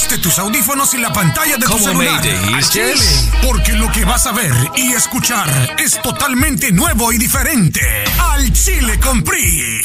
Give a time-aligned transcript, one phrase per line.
[0.00, 2.22] Ajuste tus audífonos y la pantalla de tu ¿Cómo celular.
[2.70, 2.94] Chile,
[3.42, 7.82] porque lo que vas a ver y escuchar es totalmente nuevo y diferente.
[8.18, 9.82] Al Chile con PRI.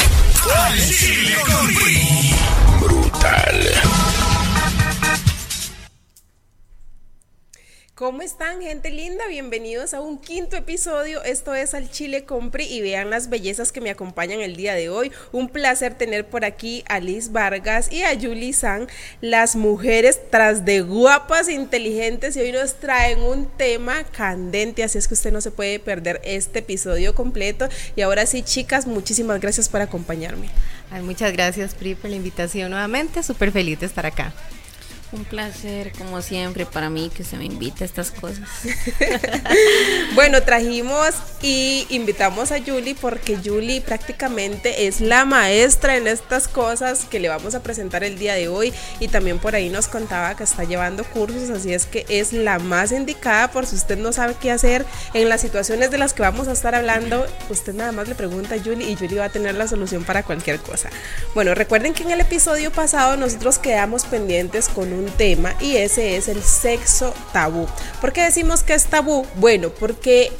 [0.57, 2.33] Al Chile con PRI.
[2.79, 4.34] Brutal.
[7.95, 9.25] ¿Cómo están, gente linda?
[9.29, 11.23] Bienvenidos a un quinto episodio.
[11.23, 14.89] Esto es Al Chile Compri y vean las bellezas que me acompañan el día de
[14.89, 15.13] hoy.
[15.31, 18.89] Un placer tener por aquí a Liz Vargas y a Julie San,
[19.21, 25.07] las mujeres tras de guapas, inteligentes y hoy nos traen un tema candente, así es
[25.07, 27.69] que usted no se puede perder este episodio completo.
[27.95, 30.49] Y ahora sí, chicas, muchísimas gracias por acompañarme.
[30.91, 33.23] Ay, muchas gracias, Pri, por la invitación nuevamente.
[33.23, 34.33] Súper feliz de estar acá.
[35.11, 38.49] Un placer, como siempre, para mí que se me invite a estas cosas.
[40.13, 47.05] Bueno, trajimos y invitamos a Julie porque Julie prácticamente es la maestra en estas cosas
[47.05, 50.35] que le vamos a presentar el día de hoy y también por ahí nos contaba
[50.35, 54.13] que está llevando cursos, así es que es la más indicada por si usted no
[54.13, 57.91] sabe qué hacer en las situaciones de las que vamos a estar hablando, usted nada
[57.91, 60.89] más le pregunta a Julie y Julie va a tener la solución para cualquier cosa.
[61.33, 66.17] Bueno, recuerden que en el episodio pasado nosotros quedamos pendientes con un tema y ese
[66.17, 67.67] es el sexo tabú.
[68.01, 69.25] ¿Por qué decimos que es tabú?
[69.35, 70.31] Bueno, porque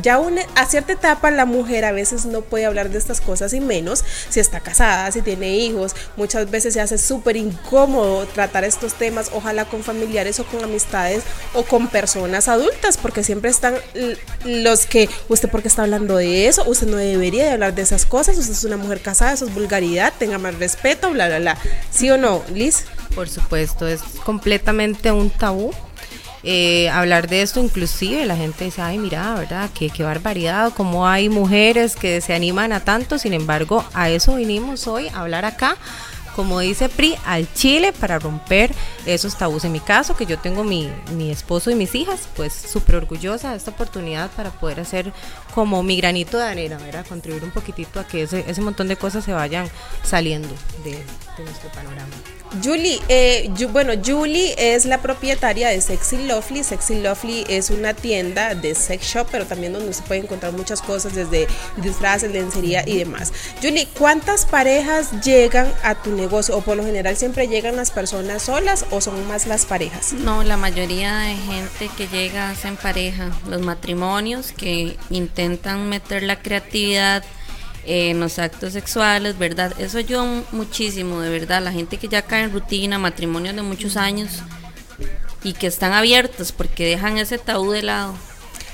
[0.00, 0.20] ya
[0.54, 4.04] a cierta etapa la mujer a veces no puede hablar de estas cosas y menos
[4.30, 5.94] si está casada, si tiene hijos.
[6.16, 11.22] Muchas veces se hace súper incómodo tratar estos temas, ojalá con familiares o con amistades
[11.54, 13.74] o con personas adultas, porque siempre están
[14.44, 18.06] los que, usted porque está hablando de eso, usted no debería de hablar de esas
[18.06, 21.58] cosas, usted es una mujer casada, eso es vulgaridad, tenga más respeto, bla, bla, bla.
[21.90, 22.84] ¿Sí o no, Liz?
[23.14, 25.72] Por supuesto, es completamente un tabú.
[26.44, 29.70] eh, hablar de esto, inclusive la gente dice, ay, mira, ¿verdad?
[29.74, 34.34] Qué, qué barbaridad, cómo hay mujeres que se animan a tanto, sin embargo, a eso
[34.36, 35.76] vinimos hoy, a hablar acá,
[36.34, 39.64] como dice Pri, al Chile para romper esos tabús.
[39.64, 43.50] En mi caso, que yo tengo mi, mi esposo y mis hijas, pues súper orgullosa
[43.50, 45.12] de esta oportunidad para poder hacer
[45.54, 47.06] como mi granito de arena, ¿verdad?
[47.06, 49.68] Contribuir un poquitito a que ese, ese montón de cosas se vayan
[50.02, 50.48] saliendo
[50.82, 52.14] de, de nuestro panorama.
[52.62, 56.62] Julie, eh, bueno, Julie es la propietaria de Sexy Lovely.
[56.64, 60.82] Sexy Lovely es una tienda de sex shop, pero también donde se puede encontrar muchas
[60.82, 61.46] cosas, desde
[61.76, 63.32] disfraces, lencería y demás.
[63.62, 66.56] Julie, ¿cuántas parejas llegan a tu negocio?
[66.56, 70.12] O por lo general siempre llegan las personas solas o son más las parejas?
[70.12, 73.30] No, la mayoría de gente que llega hacen pareja.
[73.48, 77.24] Los matrimonios que intentan meter la creatividad
[77.84, 79.72] en los actos sexuales, ¿verdad?
[79.78, 81.62] Eso ayuda mu- muchísimo, de verdad.
[81.62, 84.30] La gente que ya cae en rutina, matrimonios de muchos años
[85.42, 88.14] y que están abiertos porque dejan ese tabú de lado.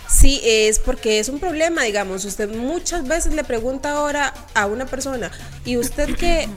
[0.08, 2.24] Sí, es porque es un problema, digamos.
[2.24, 5.30] Usted muchas veces le pregunta ahora a una persona,
[5.64, 6.48] ¿y usted que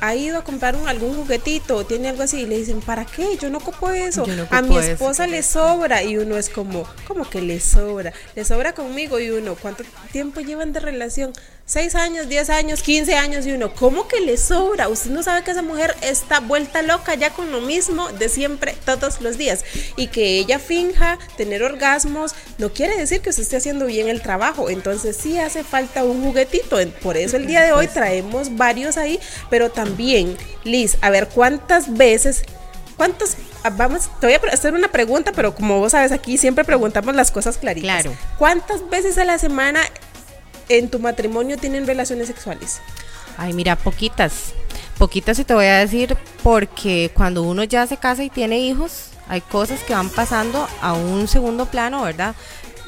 [0.00, 2.40] ha ido a comprar un, algún juguetito o tiene algo así?
[2.42, 3.36] Y le dicen, ¿para qué?
[3.40, 4.24] Yo no ocupo eso.
[4.50, 6.02] A mi eso, esposa le sobra.
[6.02, 8.12] Y uno es como, ¿cómo que le sobra?
[8.36, 9.18] Le sobra conmigo.
[9.18, 11.32] Y uno, ¿cuánto tiempo llevan de relación?
[11.68, 13.44] Seis años, diez años, quince años.
[13.44, 14.88] Y uno, ¿cómo que le sobra?
[14.88, 18.74] Usted no sabe que esa mujer está vuelta loca ya con lo mismo de siempre,
[18.86, 19.66] todos los días.
[19.94, 24.22] Y que ella finja tener orgasmos, no quiere decir que usted esté haciendo bien el
[24.22, 24.70] trabajo.
[24.70, 26.78] Entonces sí hace falta un juguetito.
[27.02, 31.98] Por eso el día de hoy traemos varios ahí, pero también, Liz, a ver cuántas
[31.98, 32.44] veces,
[32.96, 36.64] cuántos, ah, vamos, te voy a hacer una pregunta, pero como vos sabes aquí siempre
[36.64, 38.04] preguntamos las cosas claritas.
[38.04, 38.16] Claro.
[38.38, 39.82] ¿Cuántas veces a la semana
[40.68, 42.80] en tu matrimonio tienen relaciones sexuales?
[43.36, 44.52] Ay, mira, poquitas.
[44.98, 49.10] Poquitas y te voy a decir porque cuando uno ya se casa y tiene hijos,
[49.28, 52.34] hay cosas que van pasando a un segundo plano, ¿verdad?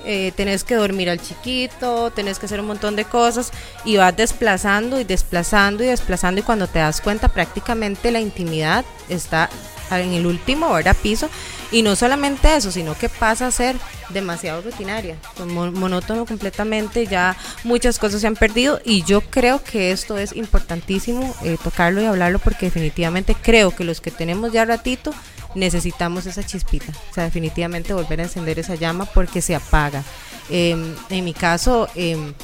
[0.04, 3.52] Eh, tenés que dormir al chiquito, tenés que hacer un montón de cosas
[3.84, 8.84] y vas desplazando y desplazando y desplazando y cuando te das cuenta prácticamente la intimidad
[9.10, 9.50] está
[9.98, 10.96] en el último, ¿verdad?
[11.02, 11.28] Piso
[11.72, 13.76] y no solamente eso, sino que pasa a ser
[14.10, 19.90] demasiado rutinaria, mon- monótono completamente, ya muchas cosas se han perdido y yo creo que
[19.92, 24.64] esto es importantísimo eh, tocarlo y hablarlo porque definitivamente creo que los que tenemos ya
[24.64, 25.12] ratito
[25.54, 30.04] necesitamos esa chispita, o sea, definitivamente volver a encender esa llama porque se apaga.
[30.48, 32.34] Em, en mi caso, em,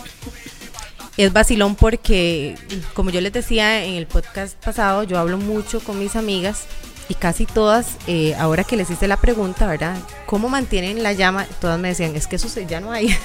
[1.16, 2.56] es vacilón porque,
[2.94, 6.64] como yo les decía en el podcast pasado, yo hablo mucho con mis amigas
[7.08, 9.96] y casi todas, eh, ahora que les hice la pregunta, ¿verdad?
[10.26, 11.46] ¿Cómo mantienen la llama?
[11.60, 13.16] Todas me decían, es que eso ya no hay.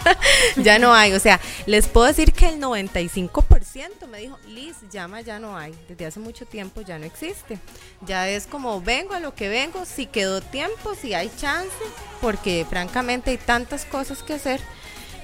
[0.56, 1.12] ya no hay.
[1.12, 5.74] O sea, les puedo decir que el 95% me dijo, Liz, llama ya no hay.
[5.88, 7.58] Desde hace mucho tiempo ya no existe.
[8.06, 11.74] Ya es como vengo a lo que vengo, si quedó tiempo, si hay chance,
[12.20, 14.60] porque francamente hay tantas cosas que hacer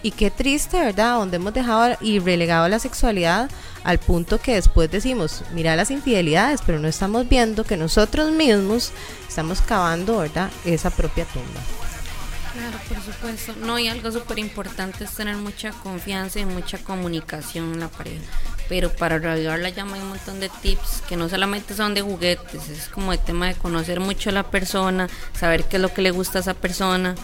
[0.02, 1.16] Y qué triste, ¿verdad?
[1.16, 3.50] Donde hemos dejado y relegado la sexualidad
[3.84, 8.92] al punto que después decimos, mira las infidelidades, pero no estamos viendo que nosotros mismos
[9.28, 10.50] estamos cavando, ¿verdad?
[10.64, 11.60] Esa propia tumba.
[12.52, 13.54] Claro, por supuesto.
[13.64, 18.24] No, y algo súper importante es tener mucha confianza y mucha comunicación en la pareja.
[18.68, 22.02] Pero para reavivar la llama hay un montón de tips que no solamente son de
[22.02, 25.08] juguetes, es como el tema de conocer mucho a la persona,
[25.38, 27.14] saber qué es lo que le gusta a esa persona,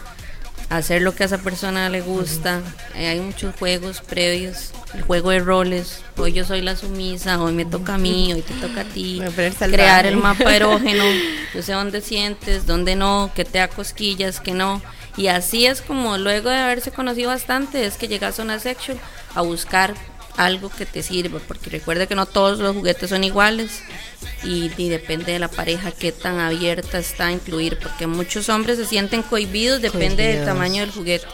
[0.71, 2.61] hacer lo que a esa persona le gusta.
[2.95, 6.03] Eh, hay muchos juegos previos, el juego de roles.
[6.17, 9.21] Hoy yo soy la sumisa, hoy me toca a mí, hoy te toca a ti.
[9.59, 11.05] Crear el mapa erógeno,
[11.55, 14.83] yo sé dónde sientes, dónde no, que te da cosquillas, que no.
[15.17, 18.99] Y así es como luego de haberse conocido bastante, es que llegas a una section
[19.35, 19.95] a buscar
[20.37, 23.83] algo que te sirva, porque recuerda que no todos los juguetes son iguales
[24.45, 28.87] y, depende de la pareja qué tan abierta está a incluir, porque muchos hombres se
[28.87, 31.27] sienten cohibidos, depende del tamaño del juguete.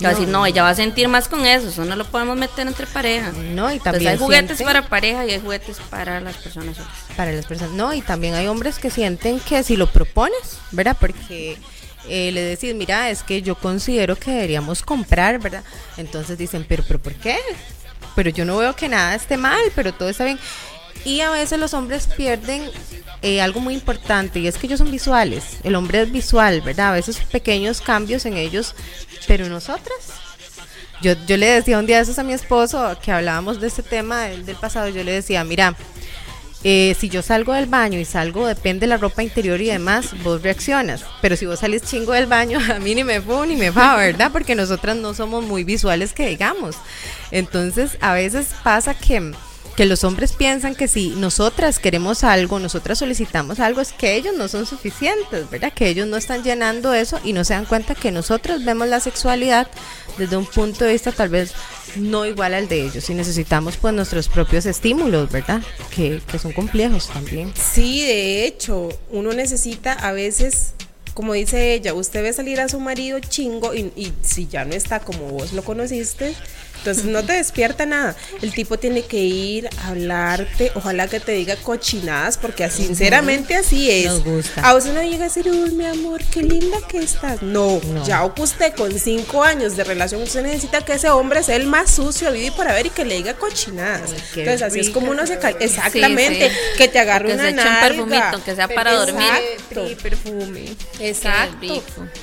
[0.00, 2.86] Casi no, ella va a sentir más con eso, eso no lo podemos meter entre
[2.86, 3.32] pareja.
[3.32, 6.78] No, y también hay juguetes para pareja y hay juguetes para las personas
[7.16, 10.96] Para las personas, no, y también hay hombres que sienten que si lo propones, ¿verdad?
[10.98, 11.58] Porque
[12.08, 15.64] eh, le decís, mira, es que yo considero que deberíamos comprar, ¿verdad?
[15.98, 17.36] Entonces dicen, pero, pero ¿por qué?
[18.14, 20.38] Pero yo no veo que nada esté mal, pero todo está bien.
[21.04, 22.62] Y a veces los hombres pierden
[23.22, 25.58] eh, algo muy importante y es que ellos son visuales.
[25.62, 26.88] El hombre es visual, ¿verdad?
[26.88, 28.74] A veces pequeños cambios en ellos,
[29.26, 29.98] pero nosotras.
[31.02, 34.24] Yo, yo le decía un día de a mi esposo que hablábamos de este tema
[34.24, 34.88] del, del pasado.
[34.88, 35.74] Yo le decía, mira,
[36.62, 40.10] eh, si yo salgo del baño y salgo, depende de la ropa interior y demás,
[40.22, 41.04] vos reaccionas.
[41.22, 43.96] Pero si vos salís chingo del baño, a mí ni me fu ni me va,
[43.96, 44.30] ¿verdad?
[44.30, 46.76] Porque nosotras no somos muy visuales que digamos.
[47.30, 49.32] Entonces, a veces pasa que
[49.76, 54.34] que los hombres piensan que si nosotras queremos algo, nosotras solicitamos algo, es que ellos
[54.36, 55.72] no son suficientes, ¿verdad?
[55.72, 59.00] Que ellos no están llenando eso y no se dan cuenta que nosotros vemos la
[59.00, 59.68] sexualidad
[60.18, 61.54] desde un punto de vista tal vez
[61.96, 65.62] no igual al de ellos y necesitamos pues nuestros propios estímulos, ¿verdad?
[65.94, 67.52] Que, que son complejos también.
[67.56, 70.74] Sí, de hecho, uno necesita a veces
[71.14, 74.74] como dice ella, usted ve salir a su marido chingo y, y, si ya no
[74.74, 76.34] está como vos lo conociste,
[76.80, 78.16] entonces no te despierta nada.
[78.40, 83.90] El tipo tiene que ir a hablarte, ojalá que te diga cochinadas, porque sinceramente así
[83.90, 84.06] es.
[84.06, 84.68] Nos gusta.
[84.68, 87.42] A vos no llega a decir, uy, mi amor, qué linda que estás.
[87.42, 91.66] No, ya usted con cinco años de relación, usted necesita que ese hombre sea el
[91.66, 94.10] más sucio, vive para ver y que le diga cochinadas.
[94.34, 98.44] Entonces así es como uno se cal Exactamente, que te agarre una se un perfumito,
[98.44, 99.28] que sea para dormir.
[99.68, 100.02] Exacto.
[100.02, 100.64] perfume.
[100.98, 101.82] Exacto.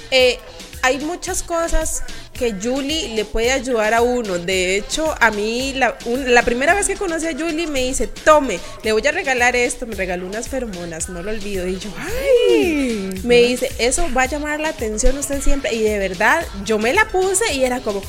[0.09, 0.39] Eh,
[0.81, 2.03] hay muchas cosas
[2.33, 4.38] que Julie le puede ayudar a uno.
[4.38, 8.59] De hecho, a mí la, la, primera vez que conocí a Julie me dice, tome,
[8.83, 9.85] le voy a regalar esto.
[9.85, 11.68] Me regaló unas feromonas, no lo olvido.
[11.68, 15.74] Y yo, ay, me dice, eso va a llamar la atención usted siempre.
[15.74, 18.01] Y de verdad, yo me la puse y era como,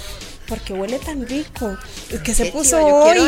[0.48, 1.76] porque huele tan rico.
[2.24, 3.18] que se puso hoy?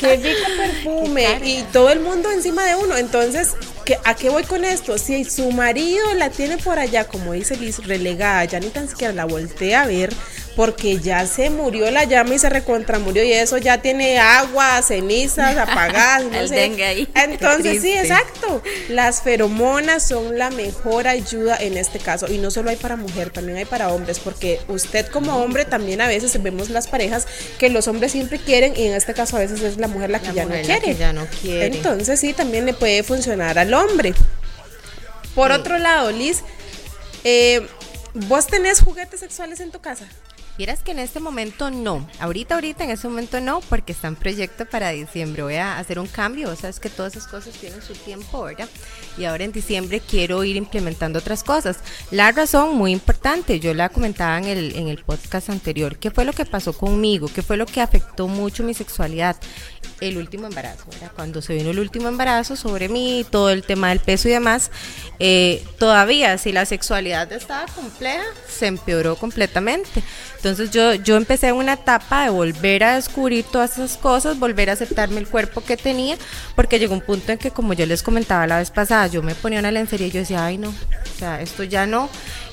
[0.00, 1.40] Qué rico perfume.
[1.44, 2.96] y todo el mundo encima de uno.
[2.96, 3.50] Entonces,
[3.84, 4.98] ¿qué, ¿a qué voy con esto?
[4.98, 9.12] Si su marido la tiene por allá, como dice Liz, relegada, ya ni tan siquiera
[9.12, 10.12] la voltea a ver,
[10.56, 15.56] porque ya se murió la llama y se recontramurió y eso ya tiene agua, cenizas
[15.56, 16.22] apagadas.
[16.32, 16.72] No sé.
[16.84, 17.08] ahí.
[17.14, 18.62] Entonces, sí, exacto.
[18.88, 22.26] Las feromonas son la mejor ayuda en este caso.
[22.30, 26.00] Y no solo hay para mujer, también hay para hombres, porque usted como hombre también
[26.00, 27.26] a veces vemos las parejas
[27.58, 30.20] que los hombres siempre quieren y en este caso a veces es la mujer la
[30.20, 30.96] que, ya, no quiere.
[30.96, 31.66] ya no quiere.
[31.66, 34.14] Entonces, sí, también le puede funcionar al hombre.
[35.34, 36.42] Por otro lado, Liz,
[37.24, 37.66] eh,
[38.14, 40.06] ¿vos tenés juguetes sexuales en tu casa?
[40.56, 42.06] Quieras que en este momento no.
[42.20, 45.42] Ahorita, ahorita, en este momento no, porque está en proyecto para diciembre.
[45.42, 46.50] Voy a hacer un cambio.
[46.50, 48.68] O sea, es que todas esas cosas tienen su tiempo, ¿verdad?
[49.16, 51.78] Y ahora en diciembre quiero ir implementando otras cosas.
[52.10, 55.96] La razón muy importante, yo la comentaba en el, en el podcast anterior.
[55.96, 57.28] ¿Qué fue lo que pasó conmigo?
[57.34, 59.36] ¿Qué fue lo que afectó mucho mi sexualidad?
[60.00, 61.12] El último embarazo, ¿verdad?
[61.14, 64.70] Cuando se vino el último embarazo sobre mí, todo el tema del peso y demás,
[65.18, 70.02] eh, todavía si la sexualidad estaba compleja, se empeoró completamente.
[70.42, 74.72] Entonces yo, yo empecé una etapa de volver a descubrir todas esas cosas, volver a
[74.72, 76.16] aceptarme el cuerpo que tenía,
[76.56, 79.36] porque llegó un punto en que, como yo les comentaba la vez pasada, yo me
[79.36, 82.10] ponía una lencería y yo decía, ay no, o sea, esto ya no.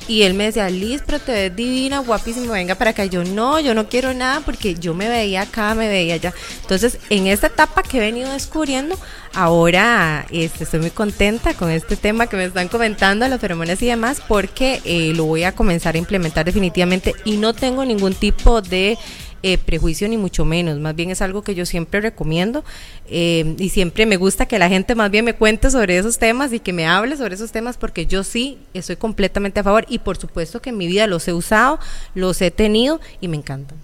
[0.09, 3.05] Y él me decía, Liz, pero te ves divina, guapísima, venga para acá.
[3.05, 6.33] Y yo, no, yo no quiero nada porque yo me veía acá, me veía allá.
[6.63, 8.97] Entonces, en esta etapa que he venido descubriendo,
[9.35, 13.85] ahora este, estoy muy contenta con este tema que me están comentando, las feromonas y
[13.85, 18.63] demás, porque eh, lo voy a comenzar a implementar definitivamente y no tengo ningún tipo
[18.63, 18.97] de
[19.43, 22.63] eh, prejuicio ni mucho menos, más bien es algo que yo siempre recomiendo
[23.10, 26.51] eh, y siempre me gusta que la gente más bien me cuente sobre esos temas
[26.53, 30.00] y que me hable sobre esos temas porque yo sí estoy completamente a favor y
[30.00, 31.79] por supuesto que en mi vida los he usado,
[32.15, 33.77] los he tenido y me encantan.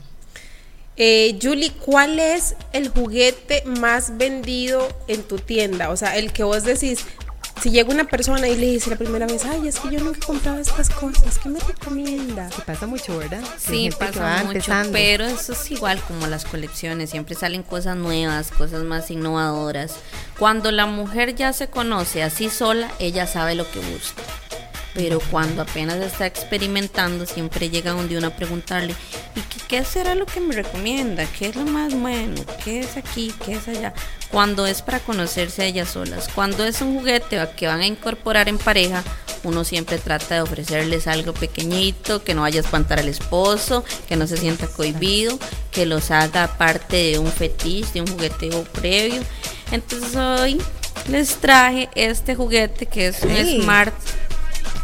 [0.98, 5.90] Eh, Julie, ¿cuál es el juguete más vendido en tu tienda?
[5.90, 7.06] O sea, el que vos decís,
[7.62, 10.20] si llega una persona y le dice la primera vez, ay, es que yo nunca
[10.22, 12.50] he comprado estas cosas, ¿qué me recomienda?
[12.50, 13.44] Que pasa mucho, ¿verdad?
[13.58, 18.84] Sí, pasa mucho, pero eso es igual como las colecciones, siempre salen cosas nuevas, cosas
[18.84, 19.96] más innovadoras.
[20.38, 24.24] Cuando la mujer ya se conoce así sola, ella sabe lo que busca
[24.96, 28.96] pero cuando apenas está experimentando siempre llega donde uno a preguntarle,
[29.36, 31.26] ¿y qué, será lo que me recomienda?
[31.26, 32.42] ¿Qué es lo más bueno?
[32.64, 33.34] ¿Qué es aquí?
[33.46, 33.94] ¿Qué es allá?
[34.32, 38.50] Cuando es para conocerse a ellas solas, cuando es un juguete que van a incorporar
[38.50, 39.04] en pareja,
[39.44, 44.16] uno siempre trata de ofrecerles algo pequeñito, que no vaya a espantar al esposo, que
[44.16, 45.38] no se sienta cohibido,
[45.72, 49.22] que los haga parte de un fetiche, de un jugueteo previo.
[49.72, 50.62] Entonces hoy
[51.10, 53.94] les traje este juguete que es un Smart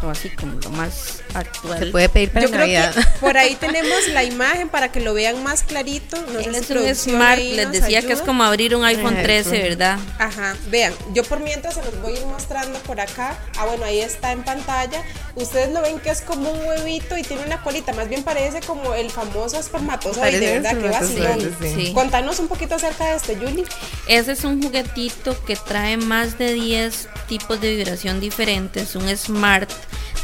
[0.09, 1.79] así como lo más actual.
[1.79, 5.13] Se puede pedir para Yo Creo que por ahí tenemos la imagen para que lo
[5.13, 6.17] vean más clarito.
[6.31, 9.99] No es un Smart, les decía que es como abrir un iPhone 13, ¿verdad?
[10.19, 13.37] Ajá, vean, yo por mientras se los voy a ir mostrando por acá.
[13.57, 15.03] Ah, bueno, ahí está en pantalla.
[15.35, 18.59] Ustedes lo ven que es como un huevito y tiene una colita, más bien parece
[18.61, 21.55] como el famoso espermatozoide, de verdad, que vacilón.
[21.61, 21.91] Sí.
[21.93, 23.65] Contanos un poquito acerca de este, Julie.
[24.07, 29.69] Ese es un juguetito que trae más de 10 tipos de vibración diferentes, un Smart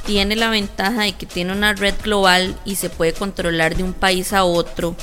[0.08, 3.94] tiene la ventaja de que tiene una red global y se puede controlar de un
[3.94, 4.96] país a otro.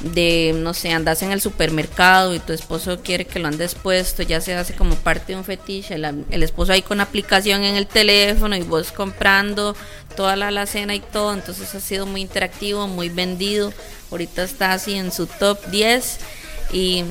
[0.00, 4.22] De, no sé, andas en el supermercado y tu esposo quiere que lo andes puesto,
[4.22, 5.94] ya se hace como parte de un fetiche.
[5.94, 9.74] El, esposo ahí con aplicación en el teléfono y vos comprando
[10.14, 11.32] toda la alacena y todo.
[11.32, 13.72] Entonces ha sido muy interactivo, muy vendido.
[14.10, 16.18] Ahorita está así en su top 10
[16.70, 17.04] y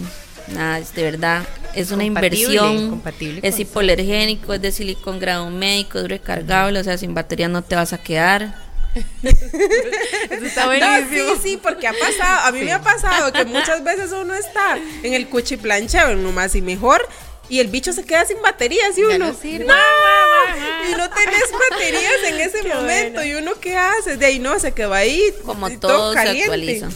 [0.48, 1.44] nada, es de verdad
[1.76, 3.02] es una inversión,
[3.42, 7.76] es hipoalergénico, es de silicón grado médico, es recargable, o sea, sin batería no te
[7.76, 8.56] vas a quedar.
[9.24, 11.34] Eso está buenísimo.
[11.36, 14.78] sí, sí, porque ha pasado, a mí me ha pasado que muchas veces uno está
[15.02, 17.08] en el cuchiplancha, nomás y mejor,
[17.50, 19.66] y el bicho se queda sin baterías y uno no, sirve.
[20.90, 24.74] y no tenés baterías en ese momento y uno qué hace de ahí no se
[24.74, 26.90] quedó ahí como todo, se actualiza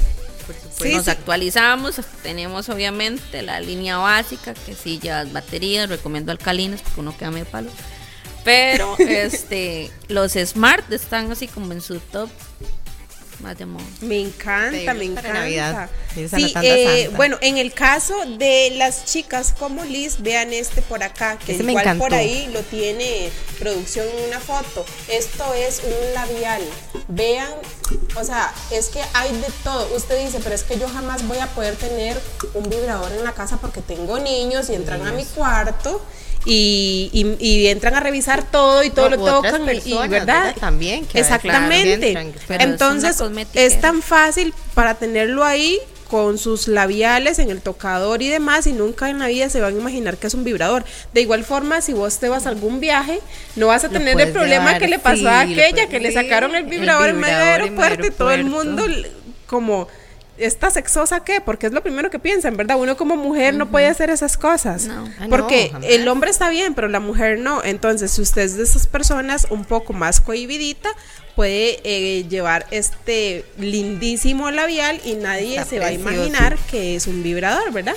[0.77, 6.99] pues nos actualizamos, tenemos obviamente la línea básica, que sí ya baterías, recomiendo alcalinas porque
[6.99, 7.69] uno queda medio palo.
[8.43, 12.29] Pero este los smart están así como en su top
[13.39, 13.85] más de moda.
[14.01, 15.89] Me encanta, me encanta.
[16.13, 21.37] Sí, eh, bueno, en el caso de las chicas como Liz, vean este por acá,
[21.37, 23.29] que igual por ahí lo tiene
[23.59, 24.85] producción en una foto.
[25.07, 26.61] Esto es un labial.
[27.07, 27.49] Vean,
[28.15, 29.95] o sea, es que hay de todo.
[29.95, 32.19] Usted dice, pero es que yo jamás voy a poder tener
[32.53, 36.01] un vibrador en la casa porque tengo niños y entran a mi cuarto
[36.47, 42.33] y, entran a revisar todo y todo lo tocan y verdad también exactamente.
[42.49, 43.21] entonces
[43.53, 48.71] es, tan fácil para tenerlo ahí con sus labiales en el tocador y demás y
[48.71, 50.85] nunca en la vida se van a imaginar que es un vibrador.
[51.13, 53.19] De igual forma, si vos te vas a algún viaje,
[53.57, 56.63] no vas a tener el problema que le pasó a aquella, que le sacaron el
[56.63, 58.85] vibrador, en medio del aeropuerto y todo el mundo
[59.47, 59.89] como
[60.37, 61.41] ¿esta sexosa qué?
[61.41, 62.79] Porque es lo primero que piensan, ¿verdad?
[62.79, 64.87] Uno como mujer no puede hacer esas cosas.
[64.89, 67.63] Ah, porque el hombre está bien, pero la mujer no.
[67.63, 70.89] Entonces, si usted es de esas personas un poco más cohibidita,
[71.35, 77.21] puede eh, llevar este lindísimo labial y nadie se va a imaginar que es un
[77.21, 77.95] vibrador, ¿verdad?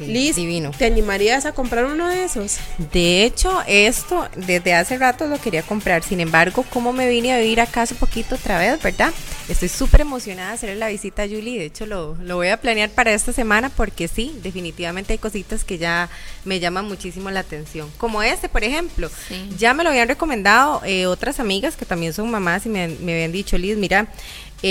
[0.00, 0.70] Liz, divino.
[0.76, 2.58] ¿te animarías a comprar uno de esos?
[2.92, 6.02] De hecho, esto desde hace rato lo quería comprar.
[6.02, 9.12] Sin embargo, como me vine a vivir acá hace poquito otra vez, ¿verdad?
[9.48, 11.58] Estoy súper emocionada de hacerle la visita a Julie.
[11.58, 15.78] De hecho, lo, voy a planear para esta semana porque sí, definitivamente hay cositas que
[15.78, 16.08] ya
[16.44, 17.88] me llaman muchísimo la atención.
[17.96, 19.10] Como este, por ejemplo.
[19.58, 23.12] Ya me lo habían recomendado eh, otras amigas que también son mamás y me, me
[23.12, 24.08] habían dicho, Liz, mira,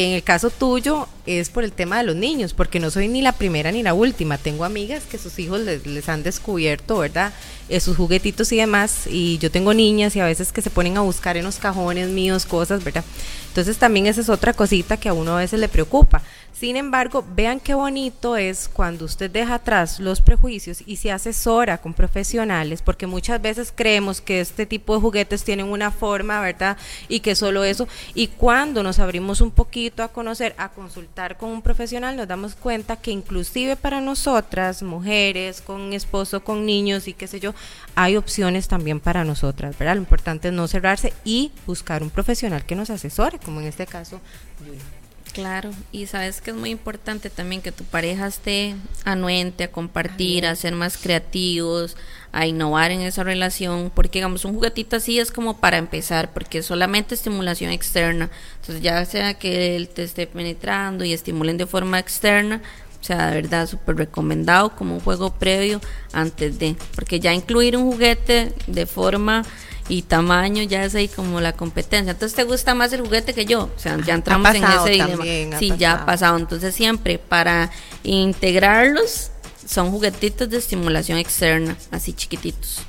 [0.03, 3.21] en el caso tuyo es por el tema de los niños, porque no soy ni
[3.21, 4.37] la primera ni la última.
[4.37, 7.33] Tengo amigas que sus hijos les, han descubierto, ¿verdad?
[7.67, 9.07] Eh, sus juguetitos y demás.
[9.09, 12.09] Y yo tengo niñas y a veces que se ponen a buscar en los cajones
[12.09, 13.03] míos cosas, ¿verdad?
[13.47, 16.21] Entonces también esa es otra cosita que a uno a veces le preocupa.
[16.51, 21.79] Sin embargo, vean qué bonito es cuando usted deja atrás los prejuicios y se asesora
[21.79, 26.77] con profesionales, porque muchas veces creemos que este tipo de juguetes tienen una forma, ¿verdad?
[27.09, 27.89] Y que solo eso.
[28.13, 32.55] Y cuando nos abrimos un poquito a conocer, a consultar con un profesional, nos damos
[32.55, 37.54] cuenta que inclusive para nosotras, mujeres, con esposo, con niños y qué sé yo,
[37.95, 39.95] hay opciones también para nosotras, ¿verdad?
[39.95, 43.85] Lo importante es no cerrarse y buscar un profesional que nos asesore, como en este
[43.85, 44.21] caso,
[45.35, 50.45] Claro, y sabes que es muy importante también que tu pareja esté anuente a compartir,
[50.45, 51.97] a ser más creativos,
[52.31, 56.59] a innovar en esa relación, porque digamos un juguetito así es como para empezar, porque
[56.59, 58.29] es solamente estimulación externa.
[58.61, 62.61] Entonces ya sea que él te esté penetrando y estimulen de forma externa,
[63.05, 65.79] o sea, de verdad súper recomendado como un juego previo
[66.11, 69.43] antes de, porque ya incluir un juguete de forma
[69.87, 72.13] y tamaño ya es ahí como la competencia.
[72.13, 73.69] Entonces te gusta más el juguete que yo.
[73.75, 75.59] O sea, ya entramos en ese dilema.
[75.59, 76.35] Sí, ya ha pasado.
[76.39, 77.69] Entonces siempre para
[78.01, 79.29] integrarlos
[79.67, 82.81] son juguetitos de estimulación externa, así chiquititos.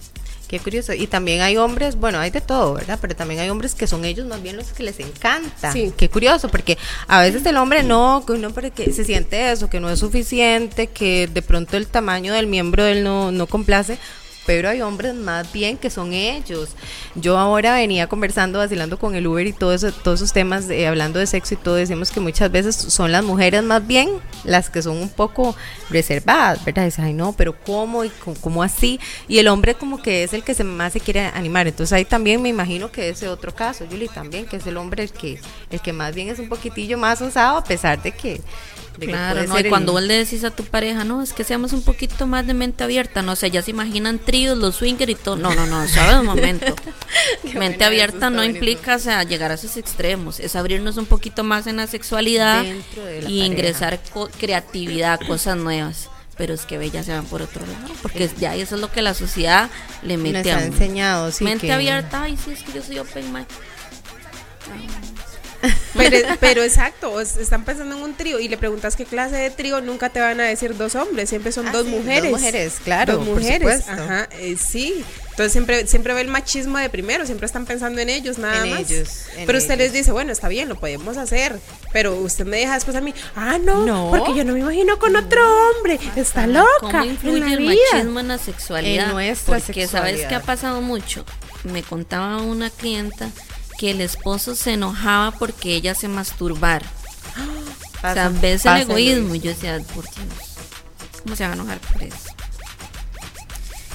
[0.49, 0.93] Qué curioso.
[0.93, 2.99] Y también hay hombres, bueno, hay de todo, ¿verdad?
[3.01, 5.73] Pero también hay hombres que son ellos más bien los que les encanta.
[5.73, 5.93] Sí.
[5.97, 9.91] Qué curioso, porque a veces el hombre no, no porque se siente eso, que no
[9.91, 13.99] es suficiente, que de pronto el tamaño del miembro de él no, no complace,
[14.47, 16.71] pero hay hombres más bien que son ellos.
[17.15, 21.19] Yo ahora venía conversando, vacilando con el Uber y todo eso, todos esos temas, hablando
[21.19, 24.09] de sexo y todo, decimos que muchas veces son las mujeres más bien
[24.45, 25.57] las que son un poco
[25.91, 26.85] reservadas, ¿verdad?
[26.85, 28.05] Dicen, ay no, pero ¿cómo?
[28.05, 28.11] ¿Y
[28.41, 29.01] cómo, así?
[29.29, 31.67] Y el hombre como que es el que se más se quiere animar.
[31.67, 35.03] Entonces ahí también me imagino que ese otro caso, Julie, también, que es el hombre
[35.03, 38.41] el que, el que más bien es un poquitillo más osado, a pesar de que
[38.99, 41.83] claro, no, y cuando vos le decís a tu pareja, no, es que seamos un
[41.83, 45.37] poquito más de mente abierta, no sé, ya se imaginan tríos, los swingers y todo.
[45.37, 46.75] No, no, no, sabes un momento.
[47.55, 51.67] mente abierta no implica, o sea, llegar a esos extremos, es abrirnos un poquito más
[51.67, 52.65] en la sexualidad
[53.27, 54.01] y ingresar
[54.39, 56.11] creatividad, cosas nuevas.
[56.37, 59.01] Pero es que bellas se van por otro lado, porque ya eso es lo que
[59.01, 59.71] la sociedad
[60.03, 63.47] le mete a enseñado, sí, mente abierta, ay, sí, es que yo soy open mind.
[65.97, 69.81] Pero, pero exacto, están pensando en un trío y le preguntas qué clase de trío,
[69.81, 72.31] nunca te van a decir dos hombres, siempre son ah, dos mujeres.
[72.31, 73.17] Dos mujeres, claro.
[73.17, 75.05] Dos mujeres, ajá, eh, sí.
[75.31, 78.87] Entonces siempre, siempre ve el machismo de primero, siempre están pensando en ellos, nada más.
[79.47, 81.59] pero usted les dice, bueno, está bien, lo podemos hacer,
[81.93, 85.17] pero usted me deja después a mí, ah, no, porque yo no me imagino con
[85.17, 86.69] otro hombre, está loca.
[86.81, 89.15] ¿Cómo influye el machismo en la sexualidad?
[89.47, 91.25] porque sabes que ha pasado mucho.
[91.65, 93.31] Me contaba una clienta
[93.77, 96.87] que el esposo se enojaba porque ella se masturbara.
[97.99, 99.35] o sea, ves el egoísmo.
[99.35, 100.17] Y yo decía, por Dios,
[101.23, 102.17] ¿cómo se va a enojar por eso?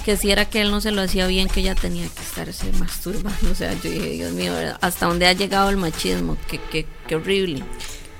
[0.05, 2.71] Que si era que él no se lo hacía bien, que ella tenía que estarse
[2.73, 3.51] masturbando.
[3.51, 6.37] O sea, yo dije, Dios mío, ¿hasta dónde ha llegado el machismo?
[6.49, 7.63] Qué, qué, qué horrible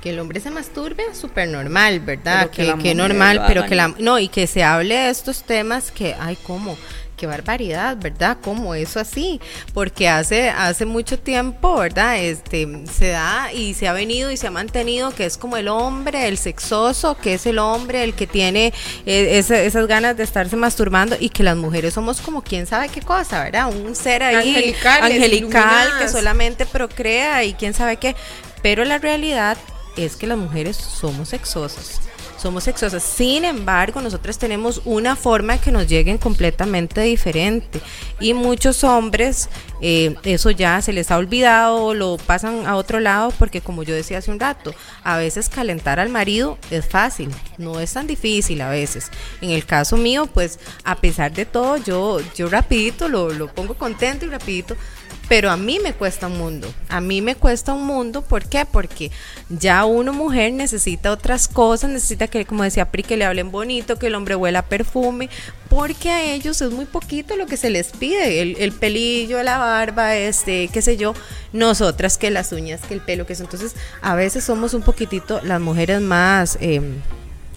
[0.02, 2.50] que el hombre se masturbe súper normal, ¿verdad?
[2.50, 6.16] que, que, normal, pero que la no y que se hable de estos temas que
[6.20, 6.76] ay cómo
[7.22, 8.38] qué barbaridad, ¿verdad?
[8.42, 9.40] ¿Cómo eso así?
[9.76, 12.18] Porque hace, hace mucho tiempo, ¿verdad?
[12.18, 15.68] Este, se da y se ha venido y se ha mantenido que es como el
[15.68, 18.74] hombre, el sexoso, que es el hombre, el que tiene
[19.06, 23.02] eh, esas ganas de estarse masturbando y que las mujeres somos como quién sabe qué
[23.02, 23.72] cosa, ¿verdad?
[23.72, 28.16] Un ser ahí angelical, angelical que solamente procrea y quién sabe qué.
[28.64, 29.60] Pero la realidad
[29.96, 32.02] es que las mujeres somos sexosas
[32.42, 33.04] somos sexosas.
[33.04, 37.80] Sin embargo, nosotros tenemos una forma que nos lleguen completamente diferente.
[38.20, 39.50] Y muchos hombres,
[39.82, 43.94] eh, eso ya se les ha olvidado, lo pasan a otro lado, porque como yo
[43.94, 44.74] decía hace un rato,
[45.04, 49.12] a veces calentar al marido es fácil, no es tan difícil a veces.
[49.42, 53.76] En el caso mío, pues a pesar de todo, yo, yo rapidito lo, lo pongo
[53.76, 54.76] contento y rapidito
[55.32, 56.74] pero a mí me cuesta un mundo.
[56.90, 58.66] A mí me cuesta un mundo, ¿por qué?
[58.66, 59.12] Porque
[59.48, 63.98] ya una mujer necesita otras cosas, necesita que, como decía Pri, que le hablen bonito,
[63.98, 65.30] que el hombre huela perfume,
[65.70, 70.18] porque a ellos es muy poquito lo que se les pide, el, pelillo, la barba,
[70.18, 71.14] este, qué sé yo,
[71.54, 73.44] nosotras que las uñas, que el pelo, que eso.
[73.44, 76.58] Entonces, a veces somos un poquitito las mujeres más...
[76.60, 76.82] Eh,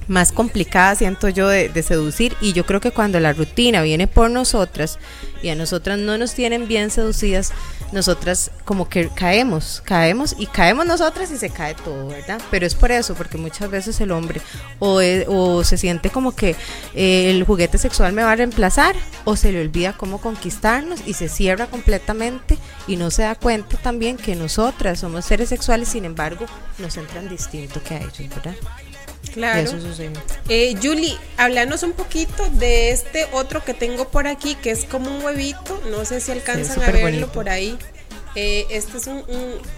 [0.09, 2.37] más complicada, siento yo, de, seducir.
[2.41, 4.99] Y yo creo que cuando la rutina viene por nosotras
[5.43, 7.53] y a nosotras no nos tienen bien seducidas,
[7.93, 12.41] nosotras como que caemos, caemos y caemos nosotras y se cae todo, ¿verdad?
[12.51, 14.41] Pero es por eso, porque muchas veces el hombre
[14.79, 16.57] o, o se siente como que
[16.95, 21.15] eh, el juguete sexual me va a reemplazar o se le olvida cómo conquistarnos y
[21.15, 26.05] se cierra completamente y no se da cuenta también que nosotras somos seres sexuales, sin
[26.05, 26.47] embargo,
[26.79, 28.55] nos entran distinto que a ellos, ¿verdad?
[29.35, 29.69] Claro.
[30.49, 35.11] Eh, Julie, háblanos un poquito de este otro que tengo por aquí, que es como
[35.11, 35.83] un huevito.
[35.91, 37.77] No sé si alcanzan a verlo por ahí.
[38.37, 39.23] Eh, este es un,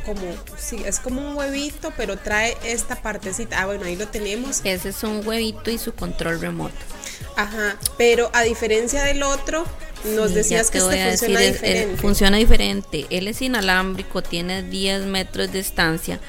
[0.04, 0.22] como,
[0.58, 3.62] sí, es como un huevito, pero trae esta partecita.
[3.62, 4.60] Ah, bueno, ahí lo tenemos.
[4.64, 6.74] Ese es un huevito y su control remoto.
[7.36, 9.64] Ajá, pero a diferencia del otro,
[10.14, 11.96] nos decías que este funciona diferente.
[11.96, 13.06] funciona diferente.
[13.08, 16.20] Él es inalámbrico, tiene 10 metros de distancia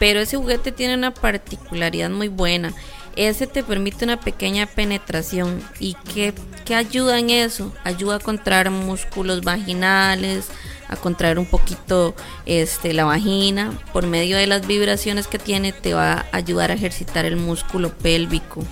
[0.00, 2.72] pero ese juguete tiene una particularidad muy buena.
[3.16, 5.62] Ese te permite una pequeña penetración.
[5.78, 6.32] ¿Y qué,
[6.74, 7.74] ayuda en eso?
[7.84, 10.48] Ayuda a contraer músculos vaginales,
[10.88, 12.14] a contraer un poquito
[12.46, 13.72] este, la vagina.
[13.92, 17.92] Por medio de las vibraciones que tiene te va a ayudar a ejercitar el músculo
[17.92, 18.64] pélvico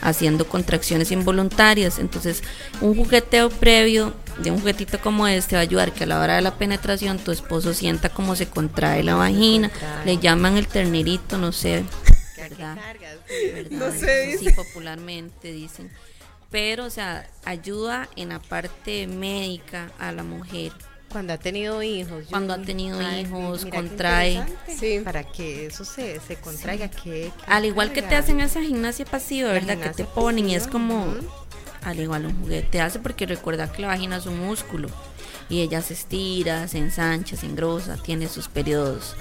[0.00, 1.98] haciendo contracciones involuntarias.
[1.98, 2.42] Entonces,
[2.80, 6.36] un jugueteo previo de un juguetito como este va a ayudar que a la hora
[6.36, 9.70] de la penetración tu esposo sienta cómo se contrae la vagina.
[10.04, 11.84] Le llaman el ternerito, no sé.
[12.36, 12.76] ¿verdad?
[13.70, 15.90] No sé, Sí, popularmente dicen.
[16.50, 20.72] Pero, o sea, ayuda en la parte médica a la mujer.
[21.16, 22.26] Cuando ha tenido hijos.
[22.28, 24.44] Cuando ha tenido hijos, mira contrae.
[24.68, 25.00] Sí.
[25.02, 26.90] Para que eso se, se contraiga.
[26.90, 29.78] que, que Al igual que te hacen esa gimnasia pasiva, La ¿verdad?
[29.78, 31.14] Que te ponen y es como,
[31.80, 34.90] al igual un juguete hace porque recuerda que la vagina es un músculo
[35.48, 39.16] y ella se estira, se ensancha, se engrosa, tiene sus periodos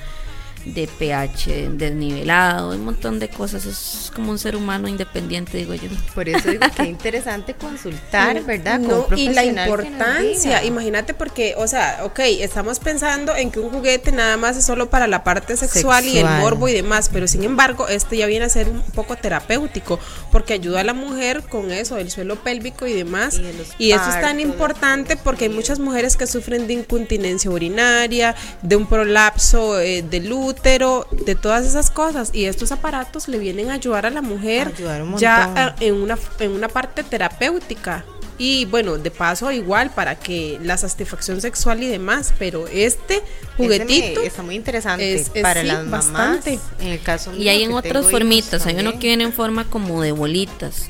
[0.65, 5.89] de pH desnivelado, un montón de cosas, es como un ser humano independiente, digo yo.
[6.13, 8.81] Por eso digo que interesante consultar, ¿verdad?
[8.81, 13.59] Con No, un y la importancia, imagínate porque, o sea, ok, estamos pensando en que
[13.59, 17.09] un juguete nada más es solo para la parte sexual, y el morbo y demás,
[17.13, 19.99] pero sin embargo, este ya viene a ser un poco terapéutico,
[20.31, 23.35] porque ayuda a la mujer con eso, el suelo pélvico y demás.
[23.35, 27.51] Y de Y, eso es tan importante porque hay muchas mujeres que sufren de incontinencia
[27.51, 33.37] urinaria, de un prolapso eh, del útero, de todas esas cosas, y estos aparatos le
[33.39, 37.03] vienen a ayudar a la mujer Ayudar un ya eh, en una, en una parte
[37.03, 38.05] terapéutica.
[38.37, 43.23] Y bueno, de paso igual para que la satisfacción sexual y demás, pero este Ese
[43.55, 46.11] juguetito me- está muy interesante es- es- para sí, las mamás.
[46.11, 46.59] bastante.
[46.79, 50.01] En el caso Y hay en otras formitas, hay uno que viene en forma como
[50.01, 50.87] de bolitas,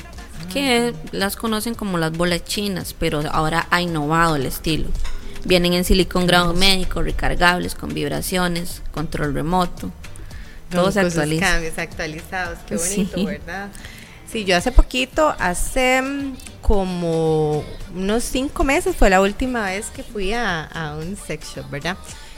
[0.51, 4.87] que las conocen como las bolas chinas, pero ahora ha innovado el estilo.
[5.45, 9.91] Vienen en silicón grado médico, recargables, con vibraciones, control remoto.
[10.71, 11.45] Todo Con se sus actualiza.
[11.45, 13.25] cambios actualizados, qué bonito, Sí.
[13.25, 13.69] ¿verdad?
[14.29, 20.01] Sí, yo hace poquito, hace mm, como unos cinco meses fue la última vez que
[20.01, 21.95] fui a, a un sex shop, ¿verdad?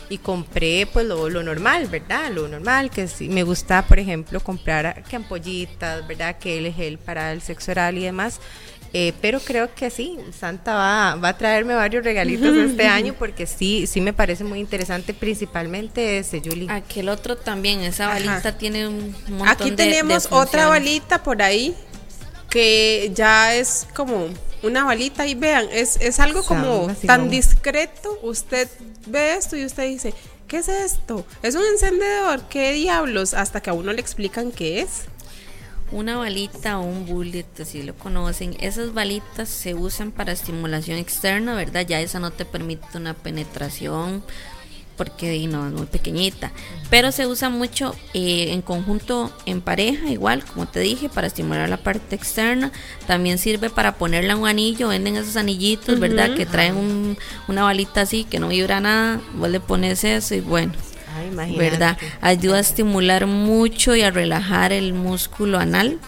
[0.10, 2.30] Y compré pues lo, lo normal, ¿verdad?
[2.32, 6.38] Lo normal, que sí, me gusta, por ejemplo, comprar que ampollitas, ¿verdad?
[6.38, 8.40] Que el gel para el sexo oral y demás.
[8.94, 13.46] Eh, pero creo que sí, Santa va, va a traerme varios regalitos este año porque
[13.46, 16.72] sí, sí me parece muy interesante, principalmente ese, Julie.
[16.72, 18.14] Aquel otro también, esa Ajá.
[18.14, 21.76] balita tiene un montón Aquí de- tenemos de otra balita por ahí
[22.50, 24.28] que ya es como
[24.64, 28.18] una balita y vean, es, es algo como tan discreto.
[28.24, 28.68] Usted
[29.06, 30.14] ve esto y usted dice,
[30.48, 31.26] ¿qué es esto?
[31.44, 33.34] Es un encendedor, ¿qué diablos?
[33.34, 34.90] Hasta que a uno le explican qué es.
[35.92, 38.58] Una balita o un bullet, así lo conocen.
[38.60, 41.86] Esas balitas se usan para estimulación externa, ¿verdad?
[41.88, 44.22] Ya esa no te permite una penetración
[44.98, 46.52] porque no es muy pequeñita.
[46.90, 51.70] Pero se usa mucho eh, en conjunto en pareja, igual, como te dije, para estimular
[51.70, 52.72] la parte externa.
[53.06, 54.88] También sirve para ponerle a un anillo.
[54.90, 56.36] Venden esos anillitos, ¿verdad?
[56.36, 59.22] Que traen un- una balita así que no vibra nada.
[59.36, 60.74] Vos le pones eso y bueno.
[61.18, 61.56] Ay.
[61.58, 61.98] ¿verdad?
[62.22, 66.00] Ayuda a estimular mucho y a relajar el músculo anal,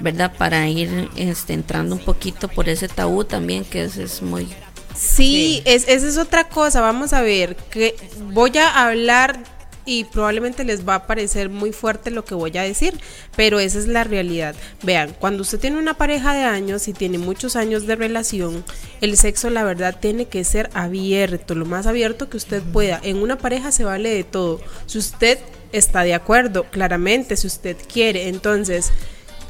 [0.00, 0.32] ¿verdad?
[0.36, 4.48] Para ir este, entrando un poquito por ese tabú también, que es, es muy...
[4.94, 6.80] Sí, Es, esa es otra cosa.
[6.80, 7.96] Vamos a ver, que
[8.32, 9.40] voy a hablar
[9.84, 12.98] y probablemente les va a parecer muy fuerte lo que voy a decir,
[13.36, 14.54] pero esa es la realidad.
[14.82, 18.64] Vean, cuando usted tiene una pareja de años y tiene muchos años de relación,
[19.00, 23.00] el sexo la verdad tiene que ser abierto, lo más abierto que usted pueda.
[23.02, 24.60] En una pareja se vale de todo.
[24.86, 25.38] Si usted
[25.72, 28.92] está de acuerdo, claramente, si usted quiere, entonces,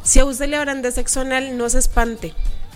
[0.02, 2.34] si a usted le hablan de sexo anal, no se espante.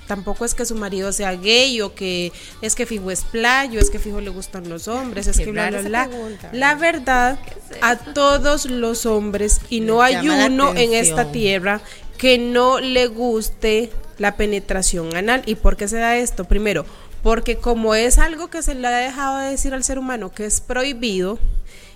[0.08, 3.90] Tampoco es que su marido sea gay o que es que fijo es playo, es
[3.90, 6.08] que fijo le gustan los hombres, es Qué que bla, bla, bla.
[6.08, 7.38] pregunta, La verdad,
[7.82, 11.80] a todos los hombres, y no hay uno en esta tierra
[12.16, 15.42] que no le guste la penetración anal.
[15.46, 16.44] ¿Y por qué se da esto?
[16.44, 16.84] Primero,
[17.22, 20.46] porque como es algo que se le ha dejado de decir al ser humano que
[20.46, 21.38] es prohibido,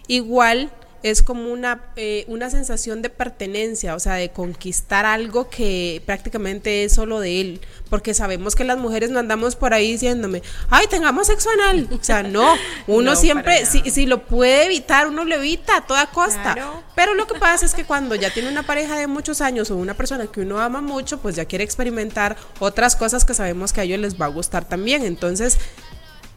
[0.06, 0.70] igual
[1.02, 6.84] es como una, eh, una sensación de pertenencia, o sea, de conquistar algo que prácticamente
[6.84, 7.60] es solo de él,
[7.90, 12.02] porque sabemos que las mujeres no andamos por ahí diciéndome, ay, tengamos sexo anal, o
[12.02, 12.54] sea, no,
[12.86, 16.82] uno No, siempre, si, si lo puede evitar, uno lo evita a toda costa, Claro.
[16.94, 19.76] pero lo que pasa es que cuando ya tiene una pareja de muchos años o
[19.76, 23.80] una persona que uno ama mucho, pues ya quiere experimentar otras cosas que sabemos que
[23.80, 25.58] a ellos les va a gustar también, entonces...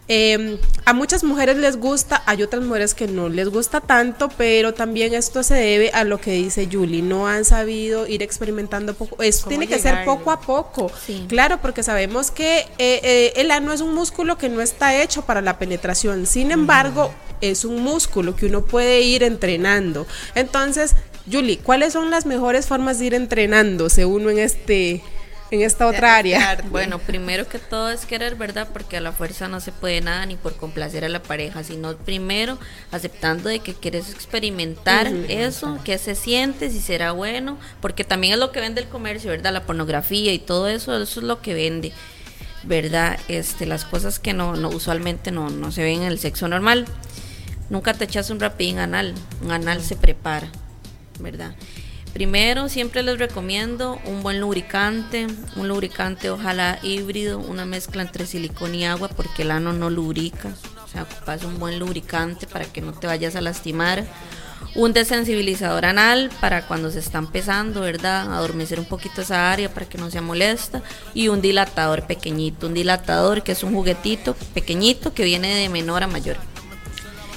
[0.07, 4.73] Eh, a muchas mujeres les gusta, hay otras mujeres que no les gusta tanto, pero
[4.73, 9.23] también esto se debe a lo que dice Julie, no han sabido ir experimentando poco,
[9.23, 11.25] esto ¿Cómo tiene que ser poco a poco, Sí.
[11.27, 15.23] claro, porque sabemos que eh, eh, el ano es un músculo que no está hecho
[15.23, 20.05] para la penetración, sin embargo, es un músculo que uno puede ir entrenando.
[20.35, 20.95] Entonces,
[21.31, 25.01] Julie, ¿cuáles son las mejores formas de ir entrenándose uno en este
[25.51, 26.57] en esta otra área.
[26.69, 28.67] Bueno, primero que todo es querer, ¿verdad?
[28.71, 31.95] Porque a la fuerza no se puede nada ni por complacer a la pareja, sino
[31.95, 32.57] primero
[32.91, 38.39] aceptando de que quieres experimentar eso, qué se siente, si será bueno, porque también es
[38.39, 39.53] lo que vende el comercio, ¿verdad?
[39.53, 41.93] La pornografía y todo eso, eso es lo que vende.
[42.63, 43.19] ¿Verdad?
[43.27, 46.85] Este, las cosas que no, no usualmente no, no se ven en el sexo normal.
[47.69, 50.49] Nunca te echas un rapidín anal, un anal se prepara,
[51.19, 51.53] ¿verdad?
[52.15, 58.73] Primero, siempre les recomiendo un buen lubricante, un lubricante ojalá híbrido, una mezcla entre silicón
[58.73, 60.47] y agua porque el ano no lubrica.
[60.85, 64.05] O sea, ocupas un buen lubricante para que no te vayas a lastimar.
[64.75, 68.33] Un desensibilizador anal para cuando se está empezando, ¿verdad?
[68.33, 70.83] Adormecer un poquito esa área para que no sea molesta.
[71.13, 76.01] Y un dilatador pequeñito, un dilatador que es un juguetito pequeñito que viene de menor
[76.01, 76.37] a mayor.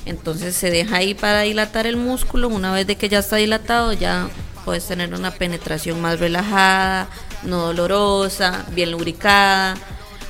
[0.07, 2.47] Entonces se deja ahí para dilatar el músculo.
[2.49, 4.31] Una vez de que ya está dilatado, ya
[4.69, 7.09] puedes tener una penetración más relajada,
[7.43, 9.79] no dolorosa, bien lubricada.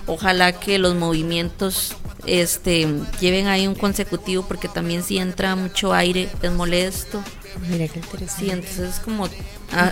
[0.06, 2.86] Ojalá que los movimientos este
[3.18, 7.20] lleven ahí un consecutivo porque también si entra mucho aire es molesto.
[7.68, 8.44] Mira qué interesante.
[8.44, 9.28] Sí, entonces es como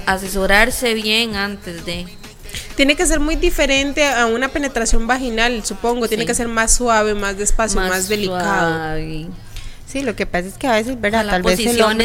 [0.07, 2.07] asesorarse bien antes de
[2.77, 6.07] tiene que ser muy diferente a una penetración vaginal, supongo.
[6.07, 8.97] Tiene que ser más suave, más despacio, más, delicado.
[9.87, 11.27] Sí, lo que pasa es que a veces, ¿verdad?
[11.27, 11.61] Tal vez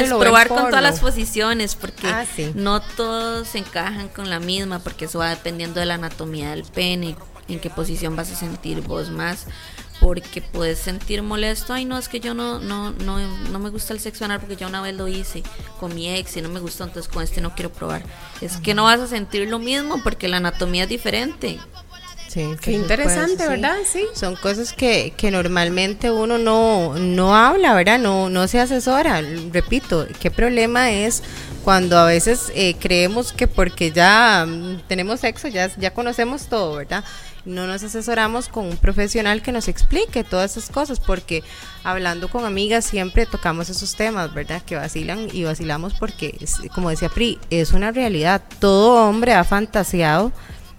[0.07, 5.19] probar con todas las posiciones, porque ah, no todos encajan con la misma, porque eso
[5.19, 7.15] va dependiendo de la anatomía del pene,
[7.47, 9.47] en qué posición vas a sentir vos más,
[9.99, 13.93] porque puedes sentir molesto, ay no, es que yo no, no, no, no me gusta
[13.93, 15.43] el sexo anal porque ya una vez lo hice
[15.79, 18.03] con mi ex y no me gustó, entonces con este no quiero probar.
[18.41, 21.59] Es que no vas a sentir lo mismo porque la anatomía es diferente.
[22.31, 23.75] Sí, Qué interesante, ¿verdad?
[23.85, 24.05] Sí.
[24.13, 27.99] Son cosas que, que normalmente uno no, no habla, ¿verdad?
[27.99, 29.21] No, no se asesora.
[29.51, 31.23] Repito, ¿qué problema es
[31.65, 36.77] cuando a veces eh, creemos que porque ya mm, tenemos sexo, ya, ya conocemos todo,
[36.77, 37.03] ¿verdad?
[37.43, 41.43] No nos asesoramos con un profesional que nos explique todas esas cosas, porque
[41.83, 44.61] hablando con amigas siempre tocamos esos temas, ¿verdad?
[44.61, 46.39] Que vacilan y vacilamos porque,
[46.73, 48.41] como decía Pri, es una realidad.
[48.61, 50.31] Todo hombre ha fantaseado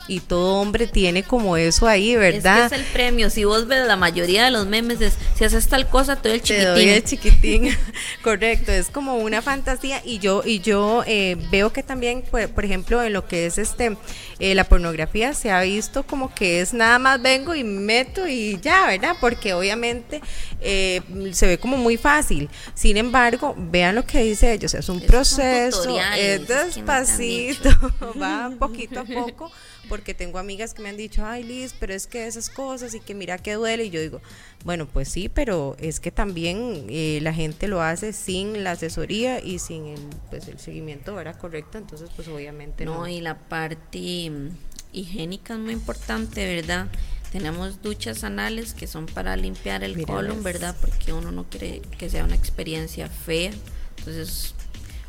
[0.09, 2.65] y todo hombre tiene como eso ahí, ¿verdad?
[2.65, 3.31] Es, que es el premio.
[3.31, 6.39] Si vos ves la mayoría de los memes es si haces tal cosa, te doy
[6.39, 6.65] el chiquitín.
[6.65, 7.77] Te doy el chiquitín.
[8.23, 12.65] Correcto, es como una fantasía y yo y yo eh, veo que también, por, por,
[12.65, 13.97] ejemplo, en lo que es este
[14.39, 18.59] eh, la pornografía se ha visto como que es nada más vengo y meto y
[18.61, 19.17] ya, ¿verdad?
[19.21, 20.21] Porque obviamente
[20.61, 21.01] eh,
[21.33, 22.49] se ve como muy fácil.
[22.75, 27.71] Sin embargo, vean lo que dice ellos, es un proceso, es despacito,
[28.21, 29.53] va poquito a poco
[29.89, 33.01] porque tengo amigas que me han dicho, ay Liz, pero es que esas cosas y
[33.01, 33.85] que mira que duele.
[33.85, 34.21] Y yo digo,
[34.65, 39.41] bueno, pues sí, pero es que también eh, la gente lo hace sin la asesoría
[39.43, 41.37] y sin el, pues, el seguimiento ¿verdad?
[41.39, 42.99] correcto, entonces pues obviamente no.
[42.99, 44.49] No, y la parte mm,
[44.93, 46.89] higiénica es muy importante, ¿verdad?
[47.33, 50.77] Tenemos duchas anales que son para limpiar el colon, ¿verdad?
[50.79, 53.53] Porque uno no quiere que sea una experiencia fea.
[53.97, 54.55] Entonces,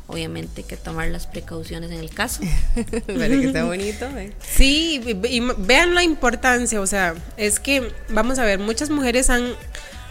[0.06, 2.42] obviamente hay que tomar las precauciones en el caso.
[3.06, 4.06] Para que está bonito.
[4.16, 4.32] ¿eh?
[4.40, 9.54] Sí, y, vean la importancia, o sea, es que, vamos a ver, muchas mujeres han,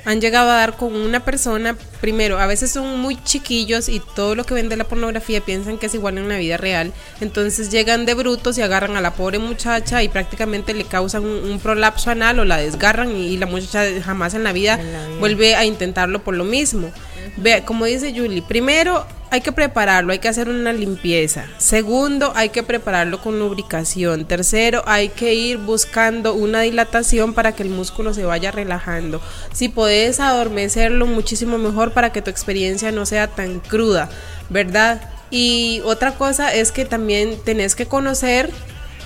[0.06, 4.36] han llegado a dar con una persona, primero, a veces son muy chiquillos y todo
[4.36, 7.70] lo que ven de la pornografía piensan que es igual en la vida real, entonces
[7.70, 12.10] llegan de brutos y agarran a la pobre muchacha y prácticamente le causan un, prolapso
[12.10, 14.80] anal o la desgarran y, la muchacha jamás en la vida
[15.20, 16.92] vuelve a intentarlo por lo mismo.
[17.38, 21.46] Vea, como dice Julie, primero hay que prepararlo, hay que hacer una limpieza.
[21.58, 24.26] Segundo, hay que prepararlo con lubricación.
[24.26, 29.22] Tercero, hay que ir buscando una dilatación para que el músculo se vaya relajando.
[29.52, 34.08] Si puedes adormecerlo, muchísimo mejor para que tu experiencia no sea tan cruda,
[34.52, 35.02] ¿verdad?
[35.32, 38.52] Y otra cosa es que también tenés que conocer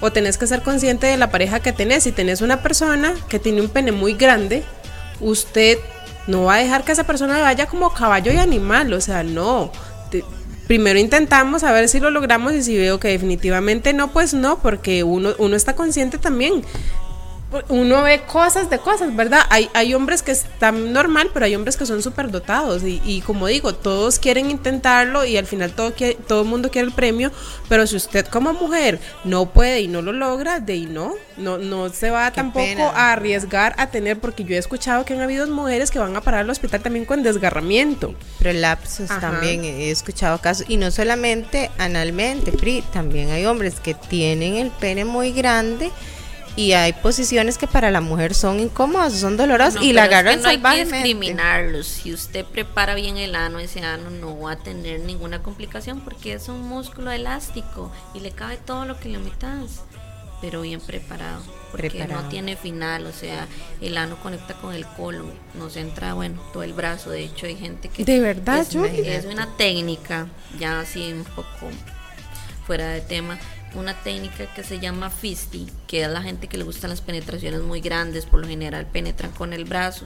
[0.02, 2.04] o tenés que ser consciente de la pareja que tenés.
[2.04, 4.64] Si tenés una persona que tiene un pene muy grande,
[5.22, 5.78] usted
[6.28, 9.72] no va a dejar que esa persona vaya como caballo y animal, o sea, no.
[10.68, 14.60] primero intentamos a ver si lo logramos y si veo que definitivamente no, pues no,
[14.60, 16.64] porque uno, uno está consciente también
[17.70, 19.42] uno ve cosas de cosas, ¿verdad?
[19.50, 22.84] Hay, hay hombres que están normal, pero hay hombres que son súper dotados.
[22.84, 25.94] Y, y, como digo, todos quieren intentarlo y al final todo,
[26.28, 27.32] todo el mundo quiere el premio.
[27.70, 31.58] Pero si usted como mujer no puede y no lo logra, de ahí no, no,
[31.58, 35.48] no se va tampoco a arriesgar a tener, porque yo he escuchado que han habido
[35.48, 38.14] mujeres que van a parar al hospital también con desgarramiento.
[38.40, 40.66] Prolapsos también, he escuchado casos.
[40.70, 42.52] Y no solamente analmente,
[42.92, 45.92] también hay hombres que tienen el pene muy grande
[46.58, 50.46] y hay posiciones que para la mujer son incómodas, son dolorosas y la agarran es
[50.46, 51.86] que no Hay que discriminarlos.
[51.86, 56.34] Si usted prepara bien el ano, ese ano no va a tener ninguna complicación porque
[56.34, 59.84] es un músculo elástico y le cabe todo lo que le metas.
[60.42, 61.42] pero bien preparado.
[61.72, 62.24] Porque Preparado.
[62.24, 63.48] no tiene final, o sea,
[63.82, 67.10] el ano conecta con el colon, nos entra, bueno, todo el brazo.
[67.10, 68.06] De hecho, hay gente que.
[68.06, 70.28] ¿De verdad, es, es una técnica,
[70.60, 71.70] ya así un poco
[72.66, 73.40] fuera de tema,
[73.78, 77.62] una técnica que se llama fisty, que es la gente que le gustan las penetraciones
[77.62, 80.06] muy grandes, por lo general penetran con el brazo.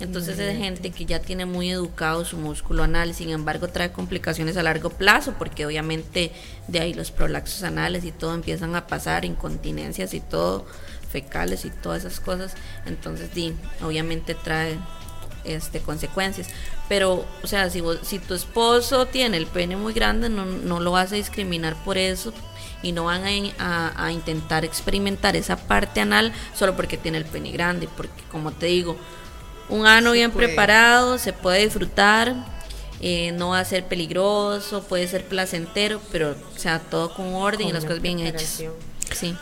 [0.00, 4.56] Entonces es gente que ya tiene muy educado su músculo anal, sin embargo trae complicaciones
[4.56, 6.32] a largo plazo, porque obviamente
[6.68, 10.64] de ahí los prolaxos anales y todo empiezan a pasar, incontinencias y todo,
[11.12, 12.54] fecales y todas esas cosas.
[12.86, 13.52] Entonces, di,
[13.82, 14.78] obviamente trae
[15.44, 16.48] este consecuencias.
[16.88, 20.80] Pero, o sea, si, vos- si tu esposo tiene el pene muy grande, no, no
[20.80, 22.32] lo vas a discriminar por eso
[22.82, 27.24] y no van a, a- a intentar experimentar esa parte anal solo porque tiene el
[27.24, 28.96] pene grande, porque como te digo,
[29.68, 30.46] un ano bien puede.
[30.48, 32.34] preparado se puede disfrutar,
[33.00, 37.68] eh, no va a ser peligroso, puede ser placentero, pero, o sea, todo con orden
[37.68, 38.42] y las cosas bien hechas.
[39.14, 39.34] Sí.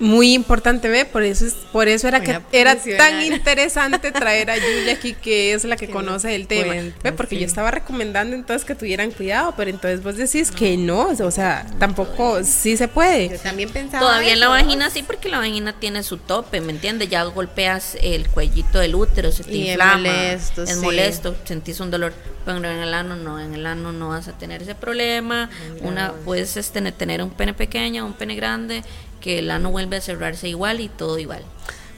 [0.00, 4.54] Muy importante, ve, por eso es, por eso era que era tan interesante traer a
[4.54, 6.66] Julia aquí, que es la que Que conoce el tema.
[6.66, 7.40] cuenta, Ve, porque sí.
[7.42, 11.66] yo estaba recomendando entonces que tuvieran cuidado, pero entonces vos decís que no, o sea,
[11.78, 13.38] tampoco sí se Yo puede.
[13.38, 14.00] también pensaba.
[14.06, 17.08] Todavía en la vagina sí, porque la vagina tiene su tope, ¿me entiendes?
[17.10, 20.76] Ya golpeas el cuellito del útero, se te Y es inflama, molesto, es sí.
[20.80, 22.12] molesto, sentís un dolor,
[22.44, 25.50] pero en el ano no, en el ano no vas a tener ese problema.
[25.82, 28.82] Una puedes este, tener un pene pequeño, un pene grande,
[29.20, 31.44] que el ano vuelve a cerrarse igual y todo igual.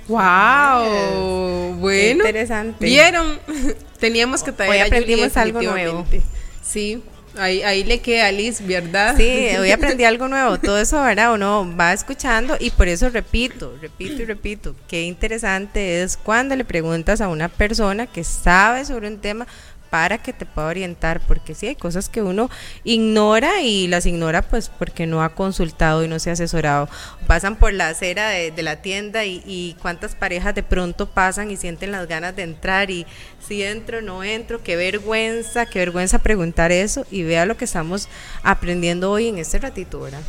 [0.09, 2.25] Wow, bueno.
[2.25, 2.85] interesante.
[2.85, 3.39] Vieron,
[4.01, 6.23] teníamos que traer Hoy a Julia aprendimos algo definitivamente.
[6.61, 7.03] Sí,
[7.37, 9.17] ahí, ahí le queda a Liz, ¿verdad?
[9.17, 10.59] Sí, hoy aprendí algo nuevo.
[10.59, 11.33] Todo eso, ¿verdad?
[11.35, 14.75] Uno va escuchando y por eso repito, repito y repito.
[14.89, 19.47] Qué interesante es cuando le preguntas a una persona que sabe sobre un tema
[19.93, 22.49] para que te pueda orientar, porque sí hay cosas que uno
[22.83, 26.89] ignora y las ignora pues porque no ha consultado y no se ha asesorado.
[27.27, 31.51] Pasan por la acera de, de la tienda y, y cuántas parejas de pronto pasan
[31.51, 33.07] y sienten las ganas de entrar y
[33.47, 38.09] si entro, no entro, qué vergüenza, qué vergüenza preguntar eso y vea lo que estamos
[38.43, 40.23] aprendiendo hoy en este ratito, ¿verdad?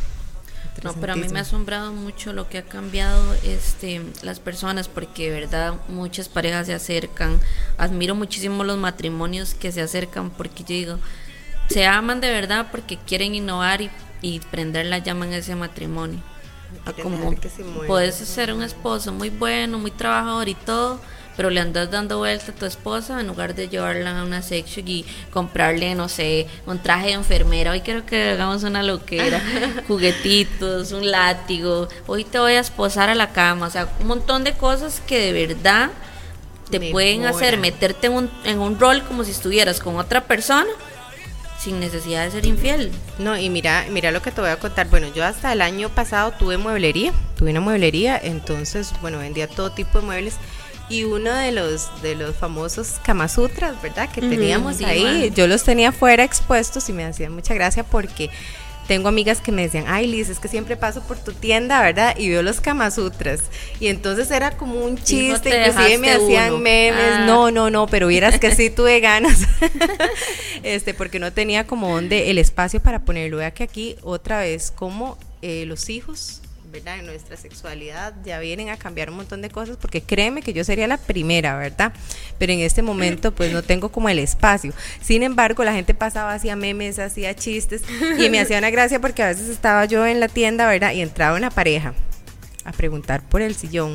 [0.84, 4.88] No, pero a mí me ha asombrado mucho lo que ha cambiado este las personas
[4.88, 7.40] porque de verdad muchas parejas se acercan.
[7.78, 10.98] Admiro muchísimo los matrimonios que se acercan porque yo digo,
[11.68, 16.20] se aman de verdad porque quieren innovar y, y prender la llama en ese matrimonio.
[16.84, 17.86] A Quieren como dejar que se mueva.
[17.86, 21.00] puedes ser un esposo muy bueno, muy trabajador y todo,
[21.36, 24.86] pero le andas dando vuelta a tu esposa en lugar de llevarla a una section
[24.88, 27.72] y comprarle, no sé, un traje de enfermera.
[27.72, 29.40] Hoy quiero que hagamos una loquera,
[29.88, 31.88] juguetitos, un látigo.
[32.06, 35.18] Hoy te voy a esposar a la cama, o sea, un montón de cosas que
[35.18, 35.90] de verdad
[36.70, 40.70] te pueden hacer meterte en un, en un rol como si estuvieras con otra persona
[41.64, 42.92] sin necesidad de ser infiel.
[43.18, 44.88] No, y mira, mira lo que te voy a contar.
[44.88, 49.72] Bueno, yo hasta el año pasado tuve mueblería, tuve una mueblería, entonces, bueno, vendía todo
[49.72, 50.36] tipo de muebles.
[50.88, 54.10] Y uno de los de los famosos Kama Sutras, ¿verdad?
[54.12, 58.28] Que teníamos ahí, yo los tenía fuera expuestos y me hacían mucha gracia porque
[58.86, 62.14] tengo amigas que me decían, ay Liz, es que siempre paso por tu tienda, ¿verdad?
[62.18, 63.40] Y veo los Kama Sutras.
[63.80, 66.58] Y entonces era como un chiste, te inclusive me hacían uno.
[66.58, 67.24] memes, Ah.
[67.26, 69.38] no, no, no, pero vieras que sí tuve ganas,
[70.62, 73.38] este, porque no tenía como donde el espacio para ponerlo.
[73.38, 76.42] Vea que aquí otra vez, como eh, los hijos,
[76.74, 76.98] ¿verdad?
[76.98, 80.64] En nuestra sexualidad ya vienen a cambiar un montón de cosas, porque créeme que yo
[80.64, 81.92] sería la primera, ¿verdad?
[82.36, 84.72] Pero en este momento pues no tengo como el espacio.
[85.00, 87.82] Sin embargo, la gente pasaba, hacía memes, hacía chistes
[88.18, 90.92] y me hacía una gracia porque a veces estaba yo en la tienda, ¿verdad?
[90.92, 91.94] Y entraba una pareja
[92.64, 93.94] a preguntar por el sillón.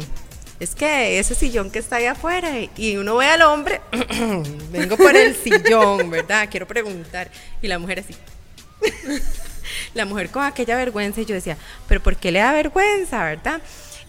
[0.61, 3.81] Es que ese sillón que está ahí afuera y uno ve al hombre,
[4.71, 6.47] vengo por el sillón, ¿verdad?
[6.49, 7.29] Quiero preguntar.
[7.61, 8.15] Y la mujer así.
[9.93, 13.61] la mujer con aquella vergüenza y yo decía, pero ¿por qué le da vergüenza, verdad?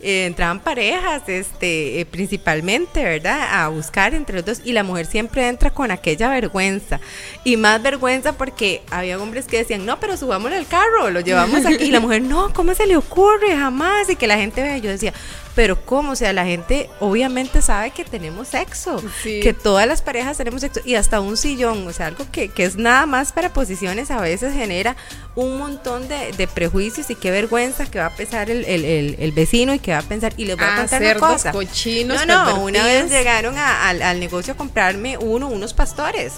[0.02, 3.48] Eh, entraban parejas, este, eh, principalmente, ¿verdad?
[3.50, 7.00] A buscar entre los dos y la mujer siempre entra con aquella vergüenza
[7.44, 11.66] y más vergüenza porque había hombres que decían, no, pero subámosle al carro, lo llevamos
[11.66, 14.08] aquí y la mujer, no, ¿cómo se le ocurre jamás?
[14.08, 15.12] Y que la gente vea, yo decía,
[15.54, 16.12] pero ¿cómo?
[16.12, 19.40] O sea, la gente obviamente sabe que tenemos sexo, Sí.
[19.40, 22.64] que todas las parejas tenemos sexo y hasta un sillón, o sea, algo que, que
[22.64, 24.96] es nada más para posiciones a veces genera
[25.34, 29.16] un montón de, de prejuicios y qué vergüenza que va a pensar el, el- el-
[29.18, 31.52] el vecino y que va a pensar, y les voy a Ah, contar una cosa.
[31.52, 36.32] cochinos, no, no, una vez llegaron a- al negocio a comprarme uno, unos pastores.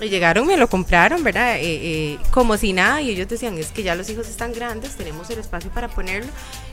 [0.00, 1.56] Y llegaron, me lo compraron, ¿verdad?
[1.56, 4.94] Eh, eh, como si nada, y ellos decían, es que ya los hijos están grandes,
[4.94, 6.30] tenemos el espacio para ponerlo.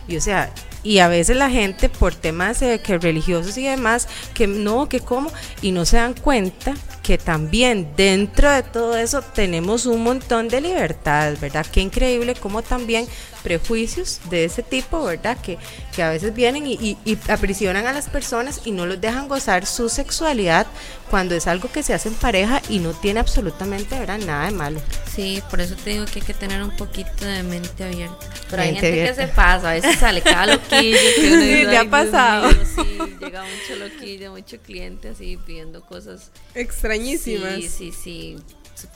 [0.09, 0.53] Y o sea,
[0.83, 4.99] y a veces la gente por temas eh, que religiosos y demás, que no, que
[4.99, 10.49] cómo, y no se dan cuenta que también dentro de todo eso tenemos un montón
[10.49, 11.65] de libertades, ¿verdad?
[11.71, 13.07] Qué increíble cómo también
[13.43, 15.37] prejuicios de ese tipo, ¿verdad?
[15.41, 15.57] Que,
[15.95, 19.27] que a veces vienen y, y, y aprisionan a las personas y no los dejan
[19.27, 20.65] gozar su sexualidad
[21.09, 24.17] cuando es algo que se hace en pareja y no tiene absolutamente ¿verdad?
[24.19, 24.81] nada de malo.
[25.13, 28.17] Sí, por eso te digo que hay que tener un poquito de mente abierta.
[28.49, 29.21] Pero hay gente abierta.
[29.21, 30.97] que se pasa, a veces sale cada loquillo.
[31.15, 32.47] Que uno Sí, le ha "Ay, Dios pasado".
[32.47, 36.31] mío", sí, llega mucho loquillo, mucho cliente así pidiendo cosas.
[36.55, 37.55] Extrañísimas.
[37.55, 38.35] Sí, sí, sí.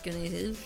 [0.04, 0.58] Que uno dice, "Uf,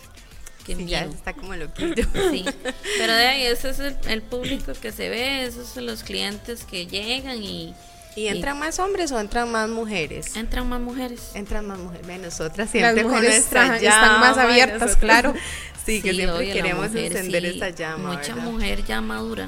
[0.76, 1.14] qué Sí, ya miedo.
[1.14, 2.06] está como loquillo.
[2.32, 2.46] Sí,
[2.98, 6.64] pero de ahí ese es el, el público que se ve, esos son los clientes
[6.64, 7.74] que llegan y
[8.16, 10.36] ¿Y entran más hombres o entran más mujeres?
[10.36, 11.32] entran más mujeres.
[11.34, 12.06] Entran más mujeres.
[12.06, 15.34] Ve, nosotras Las siempre con mujeres nuestra ajá, están más abiertas, nosotros- claro.
[15.86, 18.10] Sí, que Sí, siempre queremos mujer, encender sí, esa llama.
[18.14, 18.52] Mucha ¿verdad?
[18.52, 19.46] mujer ya madura.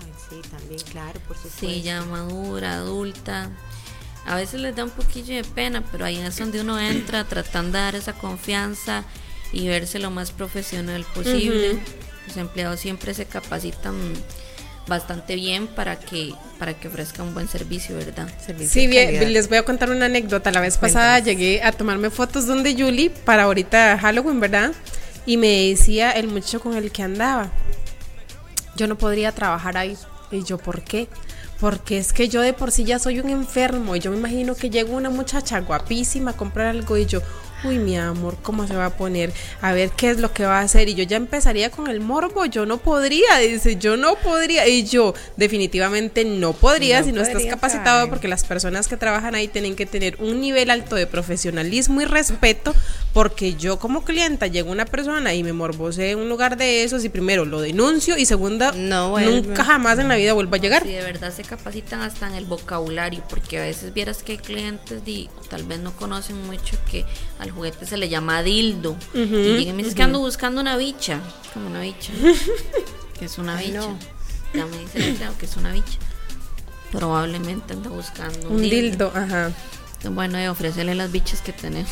[0.00, 1.58] Ay, sí, también, claro, por supuesto.
[1.58, 3.50] Sí, ya madura, adulta.
[4.26, 7.78] A veces les da un poquillo de pena, pero ahí es donde uno entra tratando
[7.78, 9.02] de dar esa confianza
[9.52, 11.78] y verse lo más profesional posible.
[12.26, 13.94] Los empleados siempre se capacitan
[14.86, 18.28] bastante bien para que para que ofrezcan un buen servicio, ¿verdad?
[18.44, 20.50] Servicio Sí, bien, les voy a contar una anécdota.
[20.50, 24.72] La vez pasada llegué a tomarme fotos donde Julie para ahorita Halloween, ¿verdad?
[25.26, 27.50] Y me decía el muchacho con el que andaba,
[28.76, 29.96] yo no podría trabajar ahí.
[30.30, 31.08] Y yo, ¿por qué?
[31.58, 34.54] Porque es que yo de por sí ya soy un enfermo y yo me imagino
[34.54, 37.20] que llega una muchacha guapísima a comprar algo y yo,
[37.64, 39.32] uy, mi amor, ¿cómo se va a poner?
[39.60, 40.88] A ver qué es lo que va a hacer.
[40.88, 44.66] Y yo ya empezaría con el morbo, yo no podría, dice, yo no podría.
[44.68, 49.34] Y yo, definitivamente no podría No si no estás capacitado porque las personas que trabajan
[49.34, 52.74] ahí tienen que tener un nivel alto de profesionalismo y respeto
[53.12, 57.04] porque yo como clienta llego una persona y me morbose en un lugar de esos
[57.04, 59.42] y primero lo denuncio y segunda No vuelve.
[59.42, 60.82] nunca jamás en la vida vuelvo a llegar.
[60.84, 64.38] Sí, de verdad se capacitan hasta en el vocabulario, porque a veces vieras que hay
[64.38, 67.04] clientes y tal vez no conocen mucho que
[67.38, 68.96] al juguete se le llama dildo.
[69.12, 71.18] y llegan y me dicen que ando buscando una bicha,
[71.52, 72.12] como una bicha.
[73.18, 73.80] que es una Ay, bicha.
[73.80, 73.98] no.
[74.54, 75.98] Ya me dice el empleado que es una bicha.
[76.92, 78.76] Probablemente anda buscando un, Un dildo.
[79.10, 79.52] dildo, ajá.
[80.10, 81.90] Bueno, de ofrecerle las bichas que tenemos.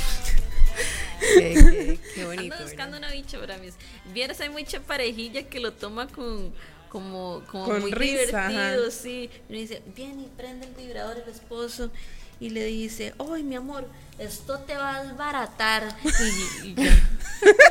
[1.21, 2.55] Qué, qué- qué bonito.
[2.55, 3.69] Ando buscando una bicha para mí.
[4.13, 6.53] Vieras, hay mucha parejilla que lo toma con
[6.89, 8.49] como, como Con muy risa, ajá.
[8.49, 9.31] divertido, sí.
[9.49, 11.91] Y uno dice, viene y prende el vibrador el esposo
[12.41, 13.87] y le dice, ay mi amor,
[14.19, 15.95] esto te va a desbaratar.
[16.63, 17.09] Y, y ya.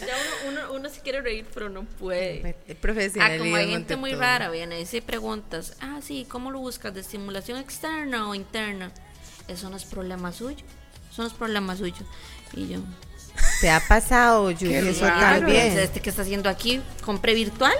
[0.00, 2.56] Ya uno, uno, uno sí quiere reír, pero no puede.
[2.66, 2.76] El
[3.20, 4.20] Ah, como hay gente muy todo.
[4.20, 5.76] rara, viene y dice preguntas.
[5.80, 6.94] Ah, sí, ¿cómo lo buscas?
[6.94, 8.92] ¿De estimulación externa o interna?
[9.48, 10.64] Eso no es problema suyo.
[11.18, 11.96] Eso no es problema suyo.
[12.54, 12.78] Y yo,
[13.60, 14.88] ¿Te ha pasado, Julie?
[14.88, 15.76] Eso también.
[15.76, 16.80] ¿Este que está haciendo aquí?
[17.04, 17.72] ¿Compre virtual?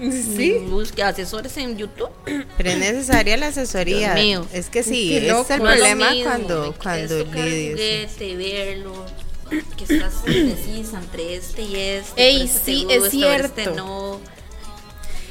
[0.00, 0.64] Sí.
[0.70, 2.08] Busque asesores en YouTube.
[2.56, 4.14] Pero es necesaria la asesoría.
[4.14, 4.46] Dios mío.
[4.54, 5.52] Es que sí, es loco.
[5.52, 8.18] el No es problema mismo, cuando, es cuando el lidias.
[8.38, 9.04] verlo,
[9.76, 12.22] que estás indecisa entre este y este.
[12.26, 13.74] Ey, este te sí, es este cierto.
[13.74, 14.37] no.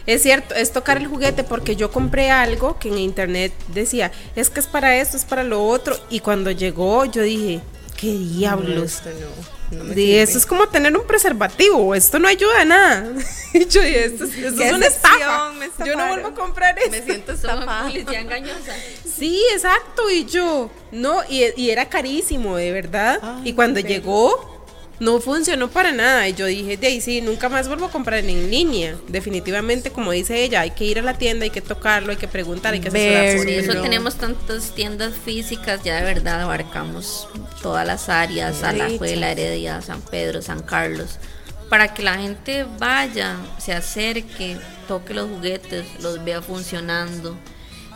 [0.07, 4.49] Es cierto, es tocar el juguete porque yo compré algo que en internet decía, es
[4.49, 5.95] que es para esto, es para lo otro.
[6.09, 7.59] Y cuando llegó yo dije,
[7.97, 8.83] ¿qué No, diablos?
[8.95, 9.09] esto
[9.69, 13.13] no, no eso es como tener un preservativo, esto no ayuda a nada.
[13.53, 15.51] Y yo dije, esto, es- esto es una estafa.
[15.85, 16.91] Yo no vuelvo a comprar eso.
[16.91, 17.83] Me siento estafada.
[17.87, 18.73] publicidad engañosa.
[19.17, 20.09] Sí, exacto.
[20.11, 23.19] Y yo, no, y, y era carísimo, de verdad.
[23.21, 24.56] Ay, y cuando llegó,
[24.99, 26.27] no funcionó para nada.
[26.27, 28.95] Y yo dije, de ahí sí, nunca más vuelvo a comprar en línea.
[29.07, 32.27] Definitivamente, como dice ella, hay que ir a la tienda, hay que tocarlo, hay que
[32.27, 33.37] preguntar, hay que asesorarse.
[33.37, 37.27] Por eso tenemos tantas tiendas físicas, ya de verdad abarcamos
[37.61, 41.17] todas las áreas, Alajuela, Heredia, San Pedro, San Carlos,
[41.69, 47.37] para que la gente vaya, se acerque, toque los juguetes, los vea funcionando.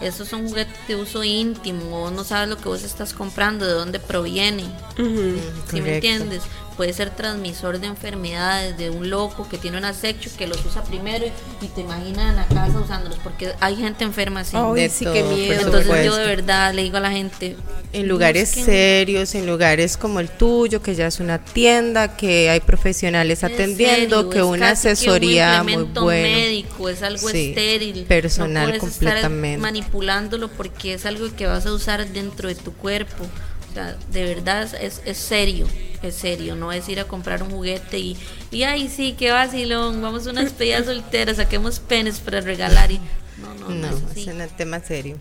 [0.02, 3.74] Esos son juguetes de uso íntimo, vos no sabes lo que vos estás comprando, de
[3.74, 4.66] dónde proviene.
[4.97, 6.41] ¿Sí me entiendes?
[6.82, 10.84] Puede ser transmisor de enfermedades, de un loco que tiene un asexo que los usa
[10.84, 11.32] primero y,
[11.65, 14.57] y te imaginas en la casa usándolos, porque hay gente enferma así.
[14.73, 15.61] De sí, todo, qué por miedo.
[15.61, 17.55] Entonces yo de verdad le digo a la gente,
[17.93, 22.49] En lugares busquen- serios, en lugares como el tuyo, que ya es una tienda, que
[22.49, 26.27] hay profesionales en atendiendo, serio, que es una casi que asesoría un muy buena.
[26.36, 29.49] médico, es algo Sí, estéril, personal no completamente.
[29.57, 33.23] estar manipulándolo porque es algo que vas a usar dentro de tu cuerpo.
[33.69, 35.67] O sea, de verdad es, es serio,
[36.10, 38.18] es serio, no es ir a comprar un juguete y,
[38.52, 42.99] y ay sí, qué vacilón, vamos a una despedida soltera, saquemos penes para regalar y
[43.41, 45.18] no, no, no, No, es un tema serio.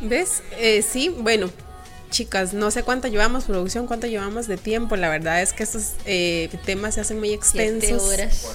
[0.00, 0.42] ¿Ves?
[0.58, 1.50] Eh, sí, bueno,
[2.10, 4.96] chicas, no sé cuánto llevamos, producción, cuánto llevamos de tiempo.
[4.96, 8.02] La verdad es que estos eh, temas se hacen muy Siete extensos.
[8.02, 8.46] horas.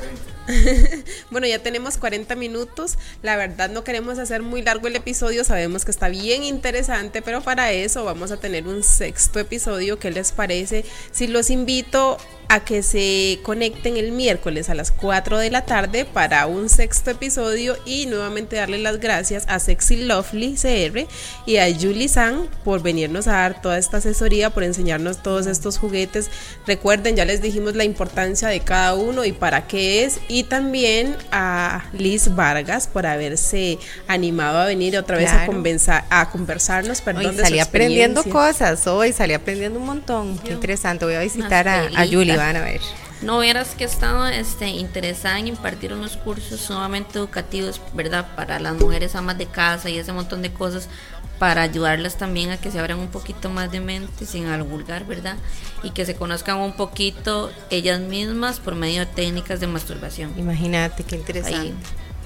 [1.31, 2.97] Bueno, ya tenemos 40 minutos.
[3.21, 5.43] La verdad no queremos hacer muy largo el episodio.
[5.43, 9.99] Sabemos que está bien interesante, pero para eso vamos a tener un sexto episodio.
[9.99, 10.85] ¿Qué les parece?
[11.11, 12.17] Si los invito
[12.51, 17.11] a que se conecten el miércoles a las 4 de la tarde para un sexto
[17.11, 21.07] episodio y nuevamente darle las gracias a Sexy Lovely CR
[21.45, 25.77] y a Julie San por venirnos a dar toda esta asesoría, por enseñarnos todos estos
[25.77, 26.29] juguetes.
[26.67, 31.15] Recuerden, ya les dijimos la importancia de cada uno y para qué es y también
[31.31, 33.79] a Liz Vargas por haberse
[34.09, 36.99] animado a venir otra vez a, conversar, a conversarnos.
[36.99, 40.37] Perdón, hoy salí aprendiendo cosas, hoy salí aprendiendo un montón.
[40.39, 41.05] Qué interesante.
[41.05, 42.81] Voy a visitar a, a Julie van a ver.
[43.21, 48.25] No vieras que estado este, interesada en impartir unos cursos sumamente educativos, ¿verdad?
[48.35, 50.89] Para las mujeres amas de casa y ese montón de cosas,
[51.37, 55.37] para ayudarlas también a que se abran un poquito más de mente, sin vulgar, ¿verdad?
[55.83, 60.33] Y que se conozcan un poquito ellas mismas por medio de técnicas de masturbación.
[60.37, 61.73] Imagínate, qué interesante.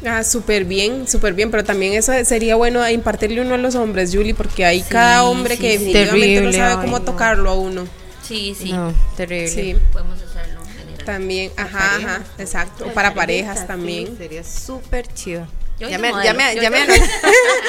[0.06, 4.12] Ah, súper bien, súper bien, pero también eso sería bueno impartirle uno a los hombres,
[4.14, 7.88] Julie, porque hay cada hombre que definitivamente no sabe cómo tocarlo a uno.
[8.28, 8.74] Sí, sí.
[9.16, 9.48] terrible.
[9.48, 9.76] Sí.
[9.92, 10.62] Podemos hacerlo.
[11.06, 12.88] También, ajá, ajá, exacto.
[12.94, 14.18] Para parejas también.
[14.18, 15.48] sería súper chido.
[15.78, 17.10] ya, me, ya, me, ya, me anoté.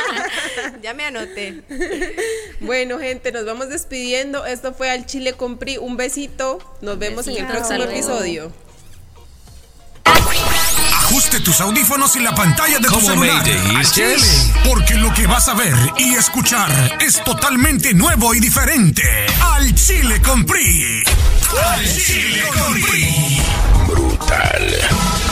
[0.83, 1.63] ya me anoté.
[2.61, 4.47] Bueno, gente, nos vamos despidiendo.
[4.47, 5.77] Esto fue al Chile Compri.
[5.77, 6.59] Un besito.
[6.81, 8.51] Nos vemos en el próximo episodio.
[11.27, 13.43] Ajuste tus audífonos y la pantalla de tu celular
[13.75, 14.17] al Chile,
[14.65, 16.71] porque lo que vas a ver y escuchar
[17.01, 19.03] es totalmente nuevo y diferente.
[19.41, 21.03] Al Chile con PRI.
[21.75, 23.43] Al Chile con PRI.
[23.89, 25.26] Brutal.